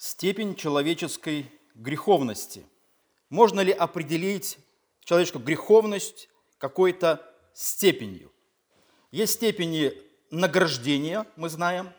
Степень 0.00 0.54
человеческой 0.54 1.52
греховности. 1.74 2.64
Можно 3.28 3.60
ли 3.60 3.70
определить 3.70 4.56
человеческую 5.04 5.44
греховность 5.44 6.30
какой-то 6.56 7.20
степенью? 7.52 8.32
Есть 9.10 9.34
степени 9.34 9.92
награждения, 10.30 11.26
мы 11.36 11.50
знаем, 11.50 11.92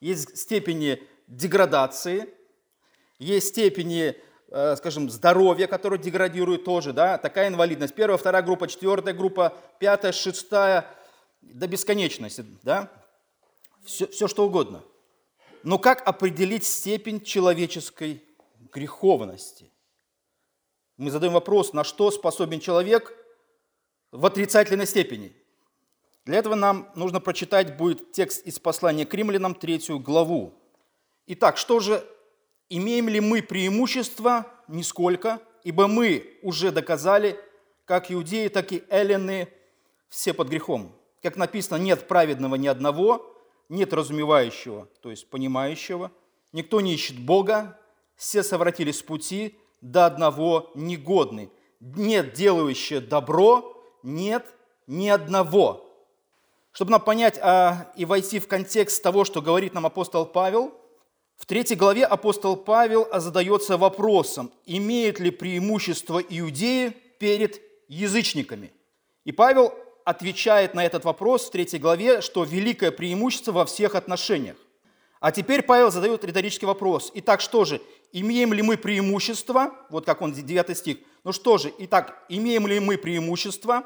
есть 0.00 0.38
степени 0.38 1.02
деградации, 1.26 2.30
есть 3.18 3.48
степени, 3.48 4.16
э, 4.48 4.76
скажем, 4.76 5.10
здоровья, 5.10 5.66
которые 5.66 6.00
деградируют 6.00 6.64
тоже, 6.64 6.94
да, 6.94 7.18
такая 7.18 7.48
инвалидность. 7.48 7.94
Первая, 7.94 8.16
вторая 8.16 8.42
группа, 8.42 8.68
четвертая 8.68 9.12
группа, 9.12 9.54
пятая, 9.78 10.12
шестая, 10.12 10.86
до 11.42 11.66
бесконечности, 11.66 12.42
да, 12.62 12.90
все, 13.84 14.06
все 14.06 14.28
что 14.28 14.46
угодно. 14.46 14.82
Но 15.64 15.78
как 15.78 16.06
определить 16.06 16.64
степень 16.64 17.22
человеческой 17.22 18.22
греховности? 18.70 19.72
Мы 20.98 21.10
задаем 21.10 21.32
вопрос, 21.32 21.72
на 21.72 21.84
что 21.84 22.10
способен 22.10 22.60
человек 22.60 23.16
в 24.12 24.26
отрицательной 24.26 24.86
степени. 24.86 25.34
Для 26.26 26.36
этого 26.36 26.54
нам 26.54 26.90
нужно 26.94 27.18
прочитать 27.18 27.78
будет 27.78 28.12
текст 28.12 28.46
из 28.46 28.58
послания 28.58 29.06
к 29.06 29.14
римлянам, 29.14 29.54
третью 29.54 29.98
главу. 29.98 30.52
Итак, 31.28 31.56
что 31.56 31.80
же, 31.80 32.06
имеем 32.68 33.08
ли 33.08 33.20
мы 33.20 33.42
преимущество? 33.42 34.46
Нисколько, 34.68 35.40
ибо 35.62 35.86
мы 35.86 36.38
уже 36.42 36.72
доказали, 36.72 37.40
как 37.86 38.12
иудеи, 38.12 38.48
так 38.48 38.70
и 38.72 38.84
эллины, 38.90 39.48
все 40.10 40.34
под 40.34 40.48
грехом. 40.48 40.94
Как 41.22 41.36
написано, 41.36 41.78
нет 41.78 42.06
праведного 42.06 42.56
ни 42.56 42.66
одного, 42.66 43.33
нет 43.68 43.92
разумевающего, 43.92 44.88
то 45.00 45.10
есть 45.10 45.28
понимающего, 45.30 46.10
никто 46.52 46.80
не 46.80 46.94
ищет 46.94 47.18
Бога, 47.18 47.78
все 48.16 48.42
совратились 48.42 48.98
с 48.98 49.02
пути, 49.02 49.56
до 49.80 50.06
одного 50.06 50.70
негодный. 50.74 51.50
Нет 51.80 52.32
делающего 52.32 53.02
добро, 53.02 53.76
нет 54.02 54.46
ни 54.86 55.08
одного. 55.08 55.84
Чтобы 56.72 56.92
нам 56.92 57.00
понять 57.02 57.38
а, 57.40 57.92
и 57.94 58.04
войти 58.04 58.38
в 58.38 58.48
контекст 58.48 59.02
того, 59.02 59.24
что 59.24 59.42
говорит 59.42 59.74
нам 59.74 59.84
апостол 59.84 60.24
Павел, 60.24 60.72
в 61.36 61.46
третьей 61.46 61.76
главе 61.76 62.04
апостол 62.06 62.56
Павел 62.56 63.06
задается 63.12 63.76
вопросом, 63.76 64.50
имеет 64.64 65.20
ли 65.20 65.30
преимущество 65.30 66.18
иудеи 66.18 66.96
перед 67.18 67.60
язычниками. 67.88 68.72
И 69.24 69.32
Павел 69.32 69.74
отвечает 70.04 70.74
на 70.74 70.84
этот 70.84 71.04
вопрос 71.04 71.46
в 71.46 71.50
третьей 71.50 71.78
главе, 71.78 72.20
что 72.20 72.44
великое 72.44 72.90
преимущество 72.90 73.52
во 73.52 73.64
всех 73.64 73.94
отношениях. 73.94 74.56
А 75.20 75.32
теперь 75.32 75.62
Павел 75.62 75.90
задает 75.90 76.24
риторический 76.24 76.66
вопрос. 76.66 77.10
Итак, 77.14 77.40
что 77.40 77.64
же, 77.64 77.80
имеем 78.12 78.52
ли 78.52 78.62
мы 78.62 78.76
преимущество? 78.76 79.74
Вот 79.88 80.04
как 80.04 80.20
он, 80.20 80.32
9 80.32 80.76
стих. 80.76 80.98
Ну 81.24 81.32
что 81.32 81.56
же, 81.56 81.72
итак, 81.78 82.22
имеем 82.28 82.66
ли 82.66 82.78
мы 82.78 82.98
преимущество? 82.98 83.84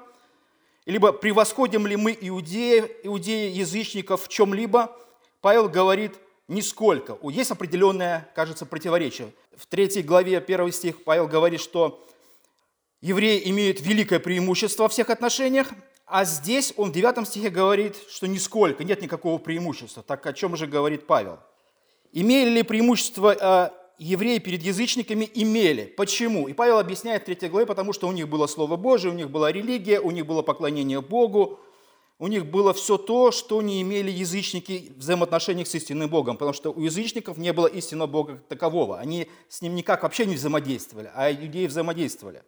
Либо 0.85 1.13
превосходим 1.13 1.87
ли 1.87 1.95
мы 1.97 2.17
иудеев, 2.21 2.91
иудеи, 3.05 3.51
язычников 3.51 4.25
в 4.25 4.29
чем-либо? 4.29 4.97
Павел 5.41 5.69
говорит, 5.69 6.15
нисколько. 6.49 7.17
Есть 7.23 7.53
определенное, 7.53 8.29
кажется, 8.35 8.67
противоречие. 8.67 9.33
В 9.57 9.67
третьей 9.67 10.03
главе, 10.03 10.41
первый 10.41 10.73
стих, 10.73 11.05
Павел 11.05 11.29
говорит, 11.29 11.61
что 11.61 12.05
евреи 13.01 13.49
имеют 13.51 13.81
великое 13.81 14.19
преимущество 14.19 14.85
во 14.85 14.89
всех 14.89 15.11
отношениях, 15.11 15.69
а 16.09 16.25
здесь 16.25 16.73
он 16.77 16.91
в 16.91 16.93
9 16.93 17.27
стихе 17.27 17.51
говорит, 17.51 17.97
что 18.11 18.27
нисколько, 18.27 18.83
нет 18.85 19.03
никакого 19.03 19.39
преимущества. 19.39 20.03
Так 20.03 20.27
о 20.27 20.33
чем 20.33 20.57
же 20.57 20.67
говорит 20.67 21.07
Павел? 21.07 21.39
Имели 22.13 22.51
ли 22.51 22.63
преимущество 22.63 23.37
э, 23.39 23.71
евреи 23.99 24.39
перед 24.39 24.63
язычниками? 24.63 25.31
Имели. 25.35 25.85
Почему? 25.85 26.49
И 26.49 26.55
Павел 26.55 26.79
объясняет 26.79 27.23
в 27.23 27.27
3 27.27 27.49
главе, 27.49 27.67
потому 27.67 27.93
что 27.93 28.09
у 28.09 28.13
них 28.13 28.29
было 28.29 28.47
Слово 28.47 28.77
Божие, 28.77 29.13
у 29.13 29.15
них 29.15 29.31
была 29.31 29.53
религия, 29.53 30.01
у 30.01 30.11
них 30.11 30.27
было 30.27 30.41
поклонение 30.41 31.03
Богу, 31.03 31.61
у 32.19 32.27
них 32.27 32.47
было 32.47 32.73
все 32.73 32.97
то, 32.97 33.31
что 33.31 33.61
не 33.61 33.83
имели 33.83 34.11
язычники 34.11 34.93
в 34.97 35.01
взаимоотношениях 35.01 35.69
с 35.69 35.75
истинным 35.75 36.09
Богом, 36.09 36.37
потому 36.37 36.55
что 36.55 36.73
у 36.73 36.81
язычников 36.83 37.37
не 37.37 37.53
было 37.53 37.67
истинного 37.67 38.09
Бога 38.09 38.43
такового. 38.49 38.99
Они 38.99 39.29
с 39.49 39.61
ним 39.61 39.75
никак 39.75 40.03
вообще 40.03 40.27
не 40.27 40.35
взаимодействовали, 40.37 41.11
а 41.15 41.31
иудеи 41.31 41.67
взаимодействовали. 41.67 42.43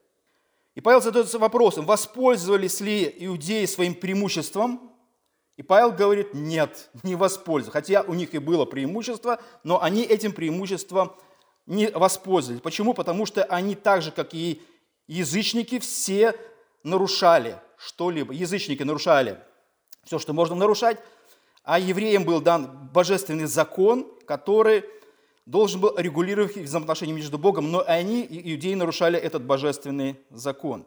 И 0.75 0.81
Павел 0.81 1.03
задается 1.03 1.39
вопросом, 1.39 1.85
воспользовались 1.85 2.81
ли 2.81 3.15
иудеи 3.19 3.65
своим 3.67 3.95
преимуществом? 3.95 4.93
И 5.57 5.63
Павел 5.63 5.93
говорит, 5.93 6.33
нет, 6.33 6.91
не 7.03 7.17
воспользовались. 7.17 7.73
Хотя 7.73 8.03
у 8.03 8.15
них 8.15 8.35
и 8.35 8.39
было 8.39 8.65
преимущество, 8.65 9.41
но 9.65 9.83
они 9.83 10.03
этим 10.03 10.33
преимуществом 10.33 11.13
не 11.67 11.89
воспользовались. 11.91 12.63
Почему? 12.63 12.95
Потому 12.95 13.27
что 13.27 13.45
они 13.45 13.75
так 13.75 14.03
же, 14.03 14.11
как 14.11 14.33
и 14.33 14.63
язычники, 15.07 15.79
все 15.79 16.35
нарушали 16.83 17.61
что-либо. 17.77 18.33
Язычники 18.33 18.83
нарушали 18.83 19.39
все, 20.05 20.19
что 20.19 20.33
можно 20.33 20.55
нарушать, 20.55 20.99
а 21.63 21.79
евреям 21.79 22.25
был 22.25 22.41
дан 22.41 22.89
божественный 22.93 23.45
закон, 23.45 24.11
который 24.27 24.85
должен 25.47 25.81
был 25.81 25.95
регулировать 25.97 26.57
их 26.57 26.65
взаимоотношения 26.65 27.13
между 27.13 27.39
Богом, 27.39 27.71
но 27.71 27.83
они, 27.87 28.27
иудеи, 28.29 28.75
нарушали 28.75 29.19
этот 29.19 29.45
божественный 29.45 30.17
закон. 30.31 30.87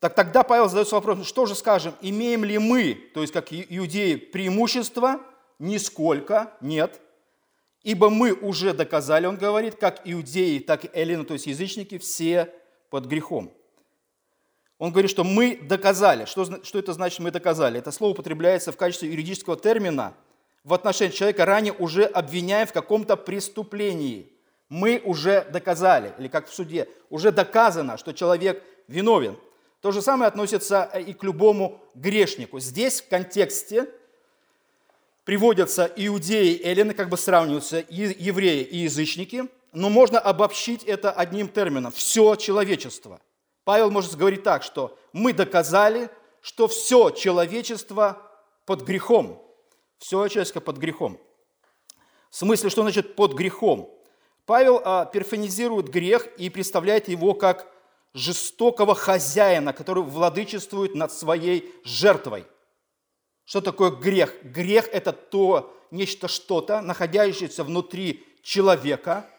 Так 0.00 0.14
тогда 0.14 0.42
Павел 0.42 0.68
задается 0.68 0.96
вопросом, 0.96 1.24
что 1.24 1.46
же 1.46 1.54
скажем, 1.54 1.94
имеем 2.00 2.44
ли 2.44 2.58
мы, 2.58 2.94
то 3.14 3.20
есть 3.20 3.32
как 3.32 3.52
иудеи, 3.52 4.16
преимущество? 4.16 5.20
Нисколько, 5.58 6.52
нет. 6.60 7.00
Ибо 7.84 8.10
мы 8.10 8.32
уже 8.32 8.72
доказали, 8.72 9.26
он 9.26 9.36
говорит, 9.36 9.76
как 9.76 10.00
иудеи, 10.04 10.58
так 10.58 10.84
и 10.84 10.90
эллины, 10.92 11.24
то 11.24 11.34
есть 11.34 11.46
язычники, 11.46 11.98
все 11.98 12.52
под 12.90 13.06
грехом. 13.06 13.52
Он 14.78 14.90
говорит, 14.90 15.10
что 15.10 15.22
мы 15.22 15.56
доказали. 15.56 16.24
Что, 16.24 16.64
что 16.64 16.78
это 16.80 16.92
значит 16.92 17.20
мы 17.20 17.30
доказали? 17.30 17.78
Это 17.78 17.92
слово 17.92 18.12
употребляется 18.12 18.72
в 18.72 18.76
качестве 18.76 19.10
юридического 19.10 19.56
термина– 19.56 20.14
в 20.64 20.74
отношении 20.74 21.12
человека, 21.12 21.44
ранее 21.44 21.72
уже 21.72 22.04
обвиняем 22.04 22.66
в 22.66 22.72
каком-то 22.72 23.16
преступлении. 23.16 24.32
Мы 24.68 25.02
уже 25.04 25.44
доказали, 25.50 26.14
или 26.18 26.28
как 26.28 26.48
в 26.48 26.54
суде, 26.54 26.88
уже 27.10 27.32
доказано, 27.32 27.98
что 27.98 28.12
человек 28.12 28.62
виновен. 28.88 29.36
То 29.80 29.90
же 29.90 30.00
самое 30.00 30.28
относится 30.28 30.88
э, 30.92 31.02
и 31.02 31.12
к 31.12 31.24
любому 31.24 31.80
грешнику. 31.94 32.60
Здесь 32.60 33.00
в 33.00 33.08
контексте 33.08 33.88
приводятся 35.24 35.90
иудеи 35.96 36.54
и 36.54 36.64
эллины, 36.64 36.94
как 36.94 37.08
бы 37.08 37.16
сравниваются 37.16 37.84
евреи 37.88 38.62
и 38.62 38.78
язычники, 38.78 39.48
но 39.72 39.88
можно 39.88 40.20
обобщить 40.20 40.84
это 40.84 41.10
одним 41.10 41.48
термином– 41.48 41.92
все 41.94 42.36
человечество. 42.36 43.20
Павел 43.64 43.90
может 43.90 44.14
говорить 44.16 44.42
так, 44.42 44.62
что 44.62 44.96
мы 45.12 45.32
доказали, 45.32 46.10
что 46.40 46.68
все 46.68 47.10
человечество 47.10 48.30
под 48.66 48.82
грехом. 48.82 49.41
Все 50.02 50.26
человеческое 50.26 50.60
под 50.60 50.78
грехом. 50.78 51.20
В 52.28 52.36
смысле, 52.36 52.70
что 52.70 52.82
значит 52.82 53.14
под 53.14 53.34
грехом? 53.34 53.88
Павел 54.46 54.82
а, 54.84 55.04
перфонизирует 55.04 55.90
грех 55.90 56.26
и 56.38 56.50
представляет 56.50 57.06
его 57.06 57.34
как 57.34 57.72
жестокого 58.12 58.96
хозяина, 58.96 59.72
который 59.72 60.02
владычествует 60.02 60.96
над 60.96 61.12
своей 61.12 61.72
жертвой. 61.84 62.46
Что 63.44 63.60
такое 63.60 63.92
грех? 63.92 64.34
Грех– 64.42 64.88
это 64.92 65.12
то, 65.12 65.72
нечто 65.92 66.26
что-то, 66.26 66.80
находящееся 66.80 67.62
внутри 67.62 68.26
человека, 68.42 69.30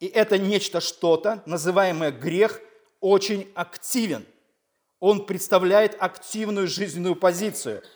и 0.00 0.06
это 0.08 0.36
нечто 0.36 0.80
что-то, 0.80 1.44
называемое 1.46 2.10
грех, 2.10 2.60
очень 2.98 3.52
активен. 3.54 4.26
Он 4.98 5.26
представляет 5.26 5.96
активную 6.02 6.66
жизненную 6.66 7.14
позицию– 7.14 7.84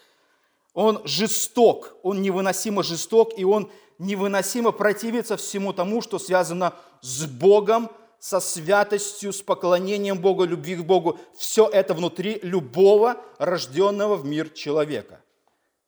он 0.75 1.03
жесток, 1.04 1.97
он 2.03 2.22
невыносимо 2.22 2.82
жесток, 2.82 3.32
и 3.36 3.44
он 3.44 3.70
невыносимо 3.98 4.72
противится 4.72 5.36
всему 5.36 5.72
тому, 5.72 6.00
что 6.03 6.19
связано 6.19 6.75
с 7.00 7.27
Богом, 7.27 7.91
со 8.18 8.39
святостью, 8.39 9.33
с 9.33 9.41
поклонением 9.41 10.18
Богу, 10.18 10.44
любви 10.44 10.77
к 10.77 10.84
Богу. 10.84 11.18
Все 11.36 11.66
это 11.66 11.94
внутри 11.94 12.39
любого 12.42 13.16
рожденного 13.39 14.16
в 14.16 14.27
мир 14.27 14.50
человека. 14.50 15.22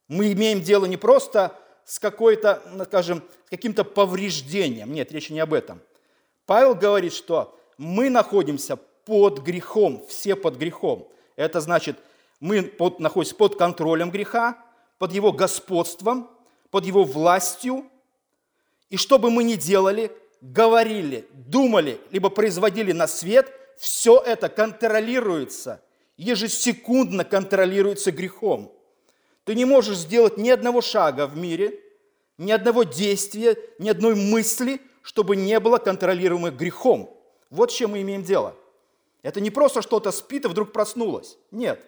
Мы 0.09 0.33
имеем 0.33 0.63
дело 0.63 0.87
не 0.87 0.97
просто 0.97 1.57
с 1.85 1.99
какой-то, 1.99 2.63
ну, 2.73 2.85
скажем, 2.85 3.23
каким-то 3.51 3.85
повреждением. 3.85 4.93
Нет, 4.93 5.13
речь 5.13 5.31
не 5.31 5.41
об 5.41 5.53
этом. 5.53 5.81
Павел 6.47 6.75
говорит, 6.75 7.13
что 7.13 7.59
мы 7.77 8.09
находимся 8.09 8.77
под 8.77 9.41
грехом, 9.41 10.05
все 10.09 10.35
под 10.35 10.57
грехом. 10.57 11.09
Это 11.37 11.61
значит, 11.61 11.99
мы 12.41 12.63
под, 12.63 12.99
находимся 12.99 13.37
под 13.37 13.57
контролем 13.57 14.11
греха, 14.11 14.59
под 15.03 15.13
его 15.13 15.33
господством, 15.33 16.31
под 16.71 16.87
его 16.87 17.03
властью. 17.03 17.91
И 18.89 18.97
что 18.97 19.19
бы 19.19 19.33
мы 19.33 19.43
ни 19.43 19.57
делали, 19.57 20.13
говорили, 20.41 21.27
думали, 21.33 22.01
либо 22.13 22.31
производили 22.31 22.93
на 22.93 23.09
свет, 23.09 23.53
все 23.77 24.23
это 24.25 24.49
контролируется, 24.49 25.83
ежесекундно 26.17 27.25
контролируется 27.25 28.13
грехом. 28.13 28.73
Ты 29.43 29.57
не 29.57 29.65
можешь 29.65 29.97
сделать 29.97 30.39
ни 30.39 30.51
одного 30.51 30.81
шага 30.81 31.27
в 31.27 31.37
мире, 31.37 31.81
ни 32.39 32.53
одного 32.53 32.85
действия, 32.85 33.57
ни 33.81 33.89
одной 33.89 34.15
мысли, 34.15 34.81
чтобы 35.03 35.35
не 35.35 35.59
было 35.59 35.79
контролируемых 35.79 36.55
грехом. 36.55 37.13
Вот 37.51 37.73
с 37.73 37.75
чем 37.75 37.91
мы 37.91 38.03
имеем 38.03 38.23
дело. 38.23 38.55
Это 39.23 39.41
не 39.41 39.51
просто 39.51 39.83
что-то 39.83 40.13
спит 40.13 40.45
и 40.45 40.49
вдруг 40.49 40.73
проснулось. 40.73 41.39
Нет. 41.51 41.85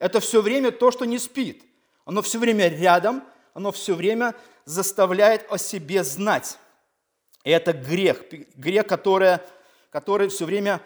Это 0.00 0.18
все 0.18 0.42
время 0.42 0.72
то, 0.72 0.90
что 0.90 1.04
не 1.04 1.20
спит. 1.20 1.62
Оно 2.06 2.22
все 2.22 2.38
время 2.38 2.68
рядом, 2.68 3.22
оно 3.52 3.72
все 3.72 3.94
время 3.94 4.34
заставляет 4.64 5.44
о 5.50 5.58
себе 5.58 6.02
знать. 6.02 6.56
И 7.44 7.50
это 7.50 7.72
грех. 7.72 8.22
Грех, 8.54 8.86
который, 8.86 9.40
который 9.90 10.28
все 10.28 10.46
время 10.46 10.80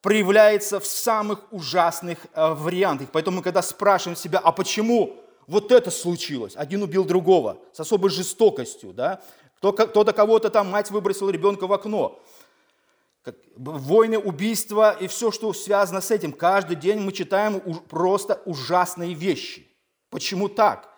проявляется 0.00 0.78
в 0.78 0.86
самых 0.86 1.52
ужасных 1.52 2.18
э, 2.32 2.54
вариантах. 2.54 3.08
Поэтому, 3.10 3.42
когда 3.42 3.62
спрашиваем 3.62 4.16
себя, 4.16 4.38
а 4.38 4.52
почему 4.52 5.16
вот 5.46 5.72
это 5.72 5.90
случилось, 5.90 6.54
один 6.54 6.82
убил 6.82 7.04
другого 7.04 7.58
с 7.72 7.80
особой 7.80 8.10
жестокостью, 8.10 8.92
да? 8.92 9.20
кто-то 9.58 10.12
кого-то 10.12 10.50
там, 10.50 10.70
мать 10.70 10.90
выбросила 10.90 11.30
ребенка 11.30 11.66
в 11.66 11.72
окно, 11.72 12.22
войны, 13.56 14.18
убийства 14.18 14.96
и 14.98 15.08
все, 15.08 15.30
что 15.30 15.52
связано 15.52 16.00
с 16.00 16.10
этим. 16.10 16.32
Каждый 16.32 16.76
день 16.76 17.00
мы 17.00 17.12
читаем 17.12 17.60
просто 17.88 18.40
ужасные 18.44 19.14
вещи. 19.14 19.67
Почему 20.10 20.48
так? 20.48 20.88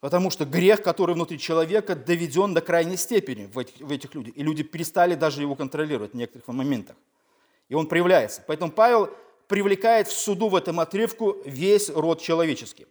Потому 0.00 0.30
что 0.30 0.44
грех, 0.44 0.82
который 0.82 1.14
внутри 1.14 1.38
человека, 1.38 1.94
доведен 1.94 2.54
до 2.54 2.60
крайней 2.60 2.96
степени 2.96 3.46
в 3.46 3.58
этих, 3.58 3.80
в 3.80 3.92
этих 3.92 4.14
людях. 4.14 4.34
И 4.36 4.42
люди 4.42 4.62
перестали 4.62 5.14
даже 5.14 5.42
его 5.42 5.54
контролировать 5.54 6.12
в 6.12 6.16
некоторых 6.16 6.48
моментах. 6.48 6.96
И 7.68 7.74
он 7.74 7.86
проявляется. 7.86 8.42
Поэтому 8.46 8.72
Павел 8.72 9.10
привлекает 9.46 10.08
в 10.08 10.12
суду 10.12 10.48
в 10.48 10.56
этом 10.56 10.80
отрывку 10.80 11.36
весь 11.44 11.88
род 11.88 12.20
человеческий. 12.20 12.86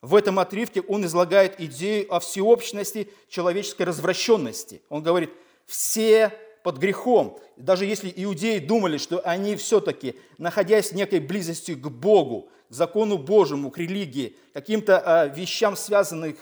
В 0.00 0.14
этом 0.14 0.38
отрывке 0.38 0.80
он 0.80 1.04
излагает 1.04 1.60
идею 1.60 2.14
о 2.14 2.20
всеобщности 2.20 3.10
человеческой 3.28 3.82
развращенности. 3.82 4.80
Он 4.88 5.02
говорит, 5.02 5.30
все 5.66 6.32
под 6.62 6.78
грехом. 6.78 7.38
Даже 7.56 7.84
если 7.84 8.12
иудеи 8.14 8.58
думали, 8.58 8.96
что 8.96 9.20
они 9.20 9.56
все-таки, 9.56 10.14
находясь 10.38 10.92
в 10.92 10.94
некой 10.94 11.20
близости 11.20 11.74
к 11.74 11.88
Богу, 11.88 12.48
закону 12.68 13.18
Божьему, 13.18 13.70
к 13.70 13.78
религии, 13.78 14.36
каким-то 14.52 14.98
а, 14.98 15.26
вещам, 15.26 15.76
связанных 15.76 16.36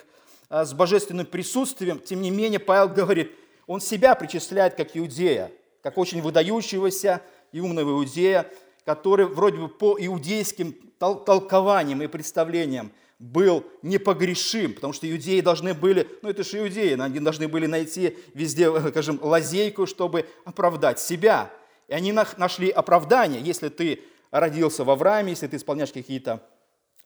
а, 0.49 0.65
с 0.65 0.73
божественным 0.73 1.27
присутствием, 1.27 1.99
тем 1.99 2.23
не 2.23 2.31
менее 2.31 2.59
Павел 2.59 2.89
говорит, 2.89 3.33
он 3.67 3.81
себя 3.81 4.15
причисляет 4.15 4.75
как 4.75 4.97
иудея, 4.97 5.51
как 5.83 5.99
очень 5.99 6.23
выдающегося 6.23 7.23
и 7.53 7.61
умного 7.61 7.91
иудея, 7.91 8.51
который 8.85 9.27
вроде 9.27 9.59
бы 9.59 9.69
по 9.69 9.97
иудейским 9.99 10.73
толкованиям 10.99 12.03
и 12.03 12.07
представлениям 12.07 12.93
был 13.19 13.65
непогрешим, 13.83 14.75
потому 14.75 14.93
что 14.93 15.11
иудеи 15.11 15.41
должны 15.41 15.75
были, 15.75 16.09
ну 16.23 16.29
это 16.29 16.45
же 16.45 16.59
иудеи, 16.59 17.01
они 17.01 17.21
должны 17.21 17.49
были 17.49 17.67
найти 17.67 18.17
везде, 18.35 18.71
скажем, 18.91 19.19
лазейку, 19.23 19.87
чтобы 19.87 20.27
оправдать 20.45 21.01
себя. 21.01 21.51
И 21.89 21.95
они 21.95 22.13
нашли 22.13 22.69
оправдание, 22.69 23.41
если 23.41 23.69
ты 23.69 24.01
родился 24.31 24.85
в 24.85 24.91
Аврааме, 24.91 25.31
если 25.31 25.47
ты 25.47 25.57
исполняешь 25.57 25.93
какие-то 25.93 26.43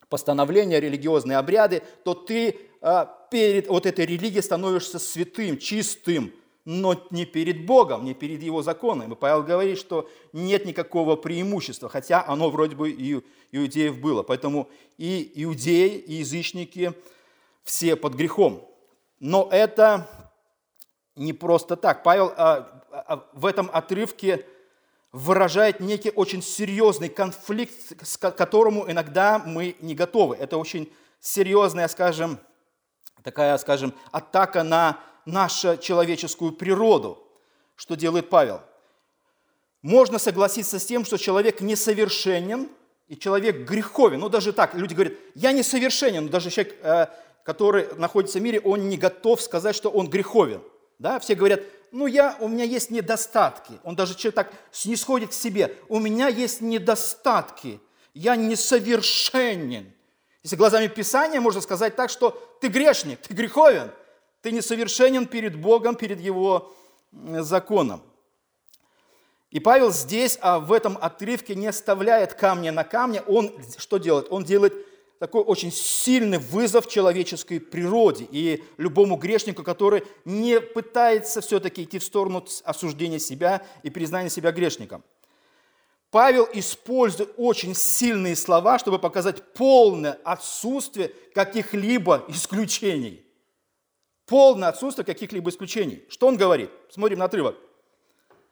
постановления, 0.09 0.81
религиозные 0.81 1.39
обряды, 1.39 1.83
то 2.05 2.15
ты 2.15 2.59
а, 2.81 3.07
перед 3.31 3.69
вот 3.69 3.87
этой 3.87 4.07
религией 4.07 4.43
становишься 4.43 4.99
святым, 4.99 5.57
чистым, 5.57 6.33
но 6.65 7.07
не 7.11 7.25
перед 7.25 7.65
Богом, 7.65 8.05
не 8.05 8.15
перед 8.15 8.43
Его 8.43 8.63
законом. 8.63 9.13
И 9.13 9.17
Павел 9.17 9.43
говорит, 9.43 9.79
что 9.79 10.09
нет 10.33 10.67
никакого 10.67 11.17
преимущества, 11.17 11.89
хотя 11.89 12.25
оно 12.27 12.51
вроде 12.51 12.77
бы 12.77 12.91
и 12.91 13.25
иудеев 13.53 13.99
было. 13.99 14.23
Поэтому 14.23 14.69
и 14.99 15.31
иудеи, 15.35 15.97
и 15.97 16.15
язычники 16.15 16.93
все 17.63 17.97
под 17.97 18.15
грехом. 18.15 18.69
Но 19.21 19.49
это 19.51 20.09
не 21.17 21.33
просто 21.33 21.77
так. 21.77 22.03
Павел 22.03 22.33
а, 22.37 22.83
а, 22.91 23.29
в 23.33 23.47
этом 23.47 23.71
отрывке 23.73 24.47
выражает 25.13 25.81
некий 25.81 26.11
очень 26.11 26.43
серьезный 26.43 27.09
конфликт, 27.09 27.75
к 28.19 28.31
которому 28.33 28.91
иногда 28.91 29.39
мы 29.39 29.77
не 29.81 29.95
готовы. 29.95 30.37
Это 30.37 30.57
очень 30.57 30.93
серьезная, 31.21 31.89
скажем, 31.89 32.39
такая, 33.23 33.57
скажем, 33.59 33.95
атака 34.13 34.63
на 34.63 35.01
нашу 35.25 35.77
человеческую 35.77 36.53
природу. 36.53 37.27
Что 37.77 37.95
делает 37.95 38.31
Павел? 38.31 38.63
Можно 39.83 40.19
согласиться 40.19 40.79
с 40.79 40.85
тем, 40.85 41.05
что 41.05 41.17
человек 41.17 41.61
несовершенен, 41.61 42.69
и 43.09 43.17
человек 43.17 43.69
греховен. 43.69 44.21
Ну, 44.21 44.29
даже 44.29 44.53
так, 44.53 44.75
люди 44.75 44.95
говорят, 44.95 45.15
я 45.35 45.51
несовершенен, 45.51 46.27
но 46.27 46.31
даже 46.31 46.49
человек, 46.49 46.77
э, 46.83 47.07
который 47.43 47.93
находится 47.97 48.39
в 48.39 48.43
мире, 48.43 48.61
он 48.61 48.89
не 48.89 48.97
готов 48.97 49.43
сказать, 49.43 49.75
что 49.75 49.91
он 49.91 50.09
греховен. 50.09 50.63
Да? 51.01 51.19
Все 51.19 51.35
говорят, 51.35 51.63
ну, 51.93 52.07
я, 52.07 52.37
у 52.41 52.47
меня 52.47 52.65
есть 52.65 52.91
недостатки. 52.91 53.81
Он 53.83 53.97
даже 53.97 54.15
человек 54.15 54.35
так 54.35 54.53
снисходит 54.71 55.31
к 55.31 55.33
себе. 55.33 55.75
У 55.89 55.99
меня 55.99 56.29
есть 56.29 56.61
недостатки. 56.61 57.81
Я 58.13 58.37
несовершенен. 58.37 59.93
Если 60.43 60.57
глазами 60.57 60.87
Писания 60.89 61.41
можно 61.41 61.63
сказать 61.63 61.97
так, 61.97 62.11
что 62.11 62.31
ты 62.61 62.69
грешник, 62.69 63.19
ты 63.21 63.35
греховен. 63.35 63.91
Ты 64.43 64.53
несовершенен 64.53 65.27
перед 65.27 65.57
Богом, 65.57 65.97
перед 65.97 66.21
Его 66.21 66.75
законом. 67.13 68.03
И 69.51 69.59
Павел 69.59 69.91
здесь, 69.91 70.39
а 70.43 70.59
в 70.59 70.73
этом 70.73 70.99
отрывке 71.01 71.55
не 71.55 71.67
оставляет 71.67 72.35
камня 72.35 72.73
на 72.73 72.85
камне. 72.85 73.23
Он 73.23 73.53
что 73.79 73.97
делает? 73.97 74.29
Он 74.31 74.45
делает 74.45 74.75
такой 75.21 75.43
очень 75.43 75.71
сильный 75.71 76.39
вызов 76.39 76.89
человеческой 76.89 77.61
природе 77.61 78.27
и 78.29 78.65
любому 78.79 79.15
грешнику, 79.15 79.63
который 79.63 80.03
не 80.25 80.61
пытается 80.61 81.41
все-таки 81.41 81.85
идти 81.85 82.01
в 82.01 82.05
сторону 82.05 82.45
осуждения 82.65 83.21
себя 83.21 83.65
и 83.85 83.91
признания 83.91 84.31
себя 84.31 84.51
грешником. 84.51 85.05
Павел 86.11 86.49
использует 86.53 87.33
очень 87.37 87.77
сильные 87.77 88.35
слова, 88.35 88.81
чтобы 88.81 88.99
показать 88.99 89.53
полное 89.55 90.19
отсутствие 90.25 91.13
каких-либо 91.35 92.25
исключений– 92.27 93.25
полное 94.31 94.69
отсутствие 94.69 95.05
каких-либо 95.05 95.51
исключений. 95.51 96.05
Что 96.09 96.29
он 96.29 96.37
говорит? 96.37 96.71
Смотрим 96.89 97.19
на 97.19 97.25
отрывок. 97.25 97.57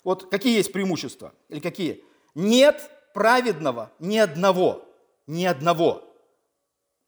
Вот 0.02 0.28
какие 0.28 0.56
есть 0.56 0.72
преимущества? 0.72 1.32
Или 1.48 1.60
какие? 1.60 2.04
Нет 2.34 2.90
праведного 3.14 3.92
ни 4.00 4.18
одного. 4.18 4.84
Ни 5.28 5.44
одного. 5.44 6.07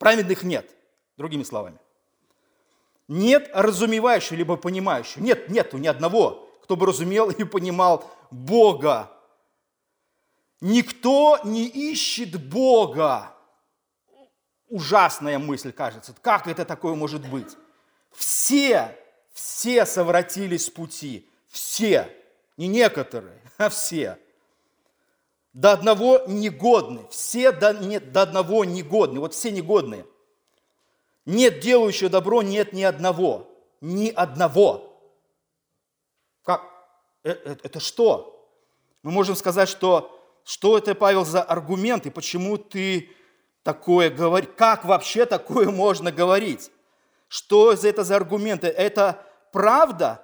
Праведных 0.00 0.44
нет, 0.44 0.74
другими 1.18 1.42
словами. 1.42 1.78
Нет 3.06 3.50
разумевающего, 3.52 4.34
либо 4.34 4.56
понимающего. 4.56 5.22
Нет, 5.22 5.50
нету 5.50 5.76
ни 5.76 5.86
одного, 5.86 6.48
кто 6.62 6.74
бы 6.74 6.86
разумел 6.86 7.28
и 7.28 7.44
понимал 7.44 8.10
Бога. 8.30 9.12
Никто 10.62 11.38
не 11.44 11.66
ищет 11.66 12.42
Бога. 12.48 13.36
Ужасная 14.68 15.38
мысль, 15.38 15.70
кажется. 15.70 16.14
Как 16.22 16.48
это 16.48 16.64
такое 16.64 16.94
может 16.94 17.28
быть? 17.28 17.54
Все, 18.12 18.96
все 19.34 19.84
совратились 19.84 20.64
с 20.64 20.70
пути. 20.70 21.28
Все. 21.46 22.10
Не 22.56 22.68
некоторые, 22.68 23.38
а 23.58 23.68
все. 23.68 24.18
До 25.52 25.72
одного 25.72 26.22
негодны. 26.26 27.06
Все 27.10 27.52
до, 27.52 27.72
нет, 27.72 28.12
до 28.12 28.22
одного 28.22 28.64
негодны. 28.64 29.20
Вот 29.20 29.34
все 29.34 29.50
негодные. 29.50 30.06
Нет 31.26 31.60
делающего 31.60 32.08
добро, 32.08 32.42
нет 32.42 32.72
ни 32.72 32.82
одного. 32.82 33.48
Ни 33.80 34.08
одного. 34.10 35.00
Как? 36.42 36.62
Это, 37.22 37.58
это 37.62 37.80
что? 37.80 38.48
Мы 39.02 39.10
можем 39.10 39.34
сказать, 39.36 39.68
что 39.68 40.16
что 40.44 40.78
это, 40.78 40.94
Павел, 40.94 41.24
за 41.24 41.42
аргумент 41.42 42.06
и 42.06 42.10
почему 42.10 42.58
ты 42.58 43.10
такое 43.62 44.10
говоришь? 44.10 44.50
Как 44.56 44.84
вообще 44.84 45.26
такое 45.26 45.70
можно 45.70 46.10
говорить? 46.10 46.70
Что 47.28 47.72
это 47.72 48.02
за 48.02 48.16
аргументы? 48.16 48.66
Это 48.66 49.24
правда 49.52 50.22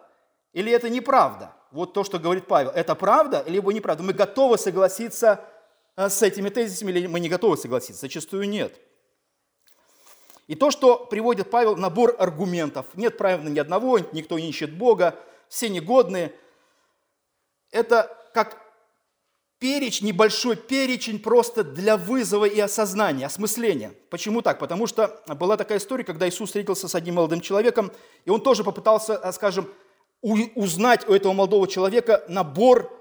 или 0.53 0.73
это 0.73 0.89
неправда? 0.89 1.53
Вот 1.77 1.93
то, 1.93 2.05
что 2.05 2.19
говорит 2.19 2.47
Павел. 2.47 2.71
Это 2.71 2.95
правда 2.95 3.45
либо 3.47 3.71
неправда? 3.71 4.03
Мы 4.03 4.15
готовы 4.15 4.57
согласиться 4.57 5.45
э, 5.95 6.09
с 6.09 6.23
этими 6.23 6.49
тезисами 6.49 6.91
или 6.91 7.07
мы 7.07 7.21
не 7.21 7.29
готовы 7.29 7.59
согласиться? 7.59 8.01
Зачастую 8.01 8.49
нет. 8.49 8.81
И 10.47 10.55
то, 10.55 10.71
что 10.71 11.05
приводит 11.05 11.51
Павел, 11.51 11.77
набор 11.77 12.17
аргументов. 12.19 12.87
Нет 12.95 13.19
правильно 13.19 13.51
ни 13.51 13.59
одного, 13.59 13.99
никто 13.99 14.39
не 14.39 14.49
ищет 14.49 14.73
Бога, 14.73 15.19
все 15.51 15.69
негодные. 15.69 16.33
Это 17.71 18.11
как 18.33 18.59
перечень, 19.59 20.07
небольшой 20.07 20.57
перечень 20.57 21.19
просто 21.19 21.63
для 21.63 21.99
вызова 21.99 22.47
и 22.47 22.59
осознания, 22.59 23.27
осмысления. 23.27 23.93
Почему 24.09 24.41
так? 24.41 24.59
Потому 24.59 24.87
что 24.87 25.23
была 25.27 25.59
такая 25.59 25.77
история, 25.77 26.05
когда 26.05 26.27
Иисус 26.27 26.49
встретился 26.49 26.89
с 26.89 26.95
одним 26.95 27.17
молодым 27.17 27.43
человеком, 27.43 27.93
и 28.25 28.31
он 28.31 28.41
тоже 28.41 28.65
попытался, 28.65 29.19
а, 29.19 29.31
скажем, 29.35 29.69
узнать 30.23 31.09
у 31.09 31.13
этого 31.13 31.33
молодого 31.33 31.69
человека 31.69 32.25
набор 32.29 32.93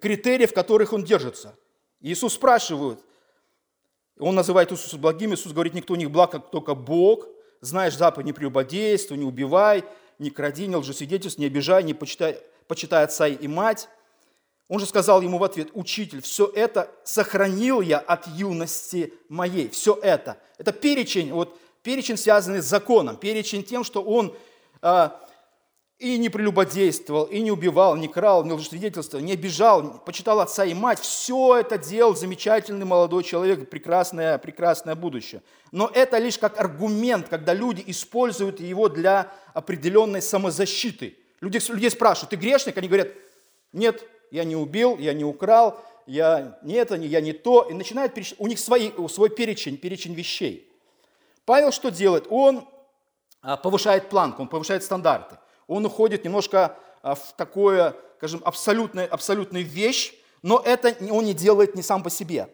критериев, 0.00 0.52
которых 0.52 0.92
он 0.92 1.04
держится. 1.04 1.56
Иисус 2.00 2.34
спрашивает, 2.34 2.98
он 4.18 4.34
называет 4.34 4.72
Иисуса 4.72 4.98
благим, 4.98 5.34
Иисус 5.34 5.52
говорит, 5.52 5.74
никто 5.74 5.96
не 5.96 6.06
благ, 6.06 6.32
как 6.32 6.50
только 6.50 6.74
Бог, 6.74 7.26
знаешь 7.60 7.96
заповедь, 7.96 8.26
не 8.26 8.32
прелюбодействуй, 8.32 9.18
не 9.18 9.24
убивай, 9.24 9.84
не 10.18 10.30
кради, 10.30 10.66
не 10.66 10.76
лжесвидетельств, 10.76 11.38
не 11.38 11.46
обижай, 11.46 11.82
не 11.82 11.94
почитай, 11.94 12.40
почитай 12.66 13.04
отца 13.04 13.26
и 13.26 13.48
мать. 13.48 13.88
Он 14.68 14.78
же 14.78 14.86
сказал 14.86 15.20
ему 15.22 15.38
в 15.38 15.44
ответ, 15.44 15.68
учитель, 15.74 16.22
все 16.22 16.46
это 16.46 16.90
сохранил 17.04 17.80
я 17.80 17.98
от 17.98 18.26
юности 18.28 19.12
моей, 19.28 19.68
все 19.68 19.98
это. 20.02 20.38
Это 20.58 20.72
перечень, 20.72 21.32
вот 21.32 21.58
перечень, 21.82 22.16
связанный 22.16 22.62
с 22.62 22.66
законом, 22.66 23.16
перечень 23.16 23.64
тем, 23.64 23.84
что 23.84 24.02
он 24.02 24.34
а, 24.80 25.20
и 26.02 26.18
не 26.18 26.28
прелюбодействовал, 26.28 27.26
и 27.26 27.40
не 27.40 27.52
убивал, 27.52 27.94
не 27.94 28.08
крал, 28.08 28.44
не 28.44 28.52
лжесвидетельствовал, 28.52 29.24
не 29.24 29.34
обижал, 29.34 30.02
почитал 30.04 30.40
отца 30.40 30.64
и 30.64 30.74
мать. 30.74 30.98
Все 30.98 31.58
это 31.58 31.78
делал 31.78 32.16
замечательный 32.16 32.84
молодой 32.84 33.22
человек, 33.22 33.70
прекрасное, 33.70 34.36
прекрасное 34.38 34.96
будущее. 34.96 35.42
Но 35.70 35.88
это 35.94 36.18
лишь 36.18 36.38
как 36.38 36.58
аргумент, 36.58 37.28
когда 37.28 37.54
люди 37.54 37.84
используют 37.86 38.58
его 38.58 38.88
для 38.88 39.32
определенной 39.54 40.20
самозащиты. 40.20 41.16
Люди, 41.40 41.60
людей 41.70 41.90
спрашивают, 41.90 42.30
ты 42.30 42.36
грешник? 42.36 42.76
Они 42.76 42.88
говорят, 42.88 43.08
нет, 43.72 44.02
я 44.32 44.42
не 44.42 44.56
убил, 44.56 44.98
я 44.98 45.14
не 45.14 45.24
украл, 45.24 45.80
я 46.06 46.58
не 46.64 46.74
это, 46.74 46.96
я 46.96 47.20
не 47.20 47.32
то. 47.32 47.68
И 47.70 47.74
начинают, 47.74 48.18
у 48.38 48.48
них 48.48 48.58
свои, 48.58 48.90
свой 49.08 49.30
перечень, 49.30 49.76
перечень 49.76 50.14
вещей. 50.14 50.68
Павел 51.44 51.70
что 51.70 51.90
делает? 51.90 52.26
Он 52.28 52.66
а, 53.40 53.56
повышает 53.56 54.08
планку, 54.08 54.42
он 54.42 54.48
повышает 54.48 54.82
стандарты. 54.82 55.36
Он 55.66 55.84
уходит 55.86 56.24
немножко 56.24 56.76
а, 57.02 57.14
в 57.14 57.34
такое, 57.36 57.94
скажем, 58.18 58.42
абсолютную, 58.44 59.12
абсолютную 59.12 59.64
вещь, 59.64 60.14
но 60.42 60.62
это 60.64 60.96
он 61.10 61.24
не 61.24 61.34
делает 61.34 61.74
не 61.74 61.82
сам 61.82 62.02
по 62.02 62.10
себе. 62.10 62.48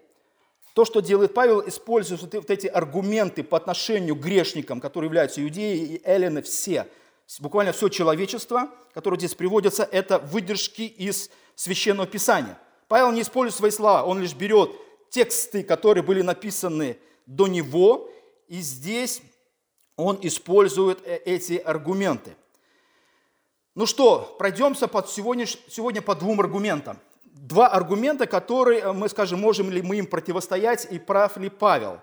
То, 0.75 0.85
что 0.85 1.01
делает 1.01 1.35
Павел, 1.35 1.67
использует 1.67 2.23
вот 2.23 2.51
эти 2.51 2.67
аргументы 2.67 3.43
по 3.43 3.57
отношению 3.57 4.15
к 4.15 4.21
грешникам, 4.21 4.81
которые 4.81 5.09
являются 5.09 5.43
иудеи 5.43 5.77
и 5.79 6.03
эллины, 6.05 6.43
все, 6.43 6.87
буквально 7.41 7.73
все 7.73 7.89
человечество, 7.89 8.69
которое 8.95 9.19
здесь 9.19 9.35
приводится, 9.35 9.83
это 9.91 10.19
выдержки 10.19 10.83
из 10.83 11.31
Священного 11.55 12.07
Писания. 12.07 12.59
Павел 12.87 13.11
не 13.13 13.23
использует 13.23 13.59
свои 13.59 13.71
слова, 13.71 14.05
он 14.05 14.21
лишь 14.21 14.35
берет 14.35 14.71
тексты, 15.11 15.63
которые 15.63 16.05
были 16.05 16.23
написаны 16.23 16.99
до 17.27 17.47
него, 17.47 18.09
и 18.47 18.61
здесь 18.61 19.21
он 19.97 20.19
использует 20.23 21.01
э, 21.05 21.17
эти 21.25 21.55
аргументы. 21.55 22.37
Ну 23.79 23.87
что, 23.87 24.35
пройдемся 24.41 24.89
под 24.89 25.09
сегодня, 25.09 25.47
сегодня 25.47 26.03
по 26.03 26.17
двум 26.17 26.41
аргументам. 26.41 26.99
Два 27.23 27.69
аргумента, 27.69 28.27
которые 28.27 28.81
э, 28.81 28.93
мы 28.93 29.09
скажем, 29.09 29.39
можем 29.39 29.71
ли 29.71 29.81
мы 29.83 29.99
им 29.99 30.07
противостоять 30.09 30.89
и 30.91 30.99
прав 30.99 31.37
ли 31.37 31.49
Павел. 31.49 32.01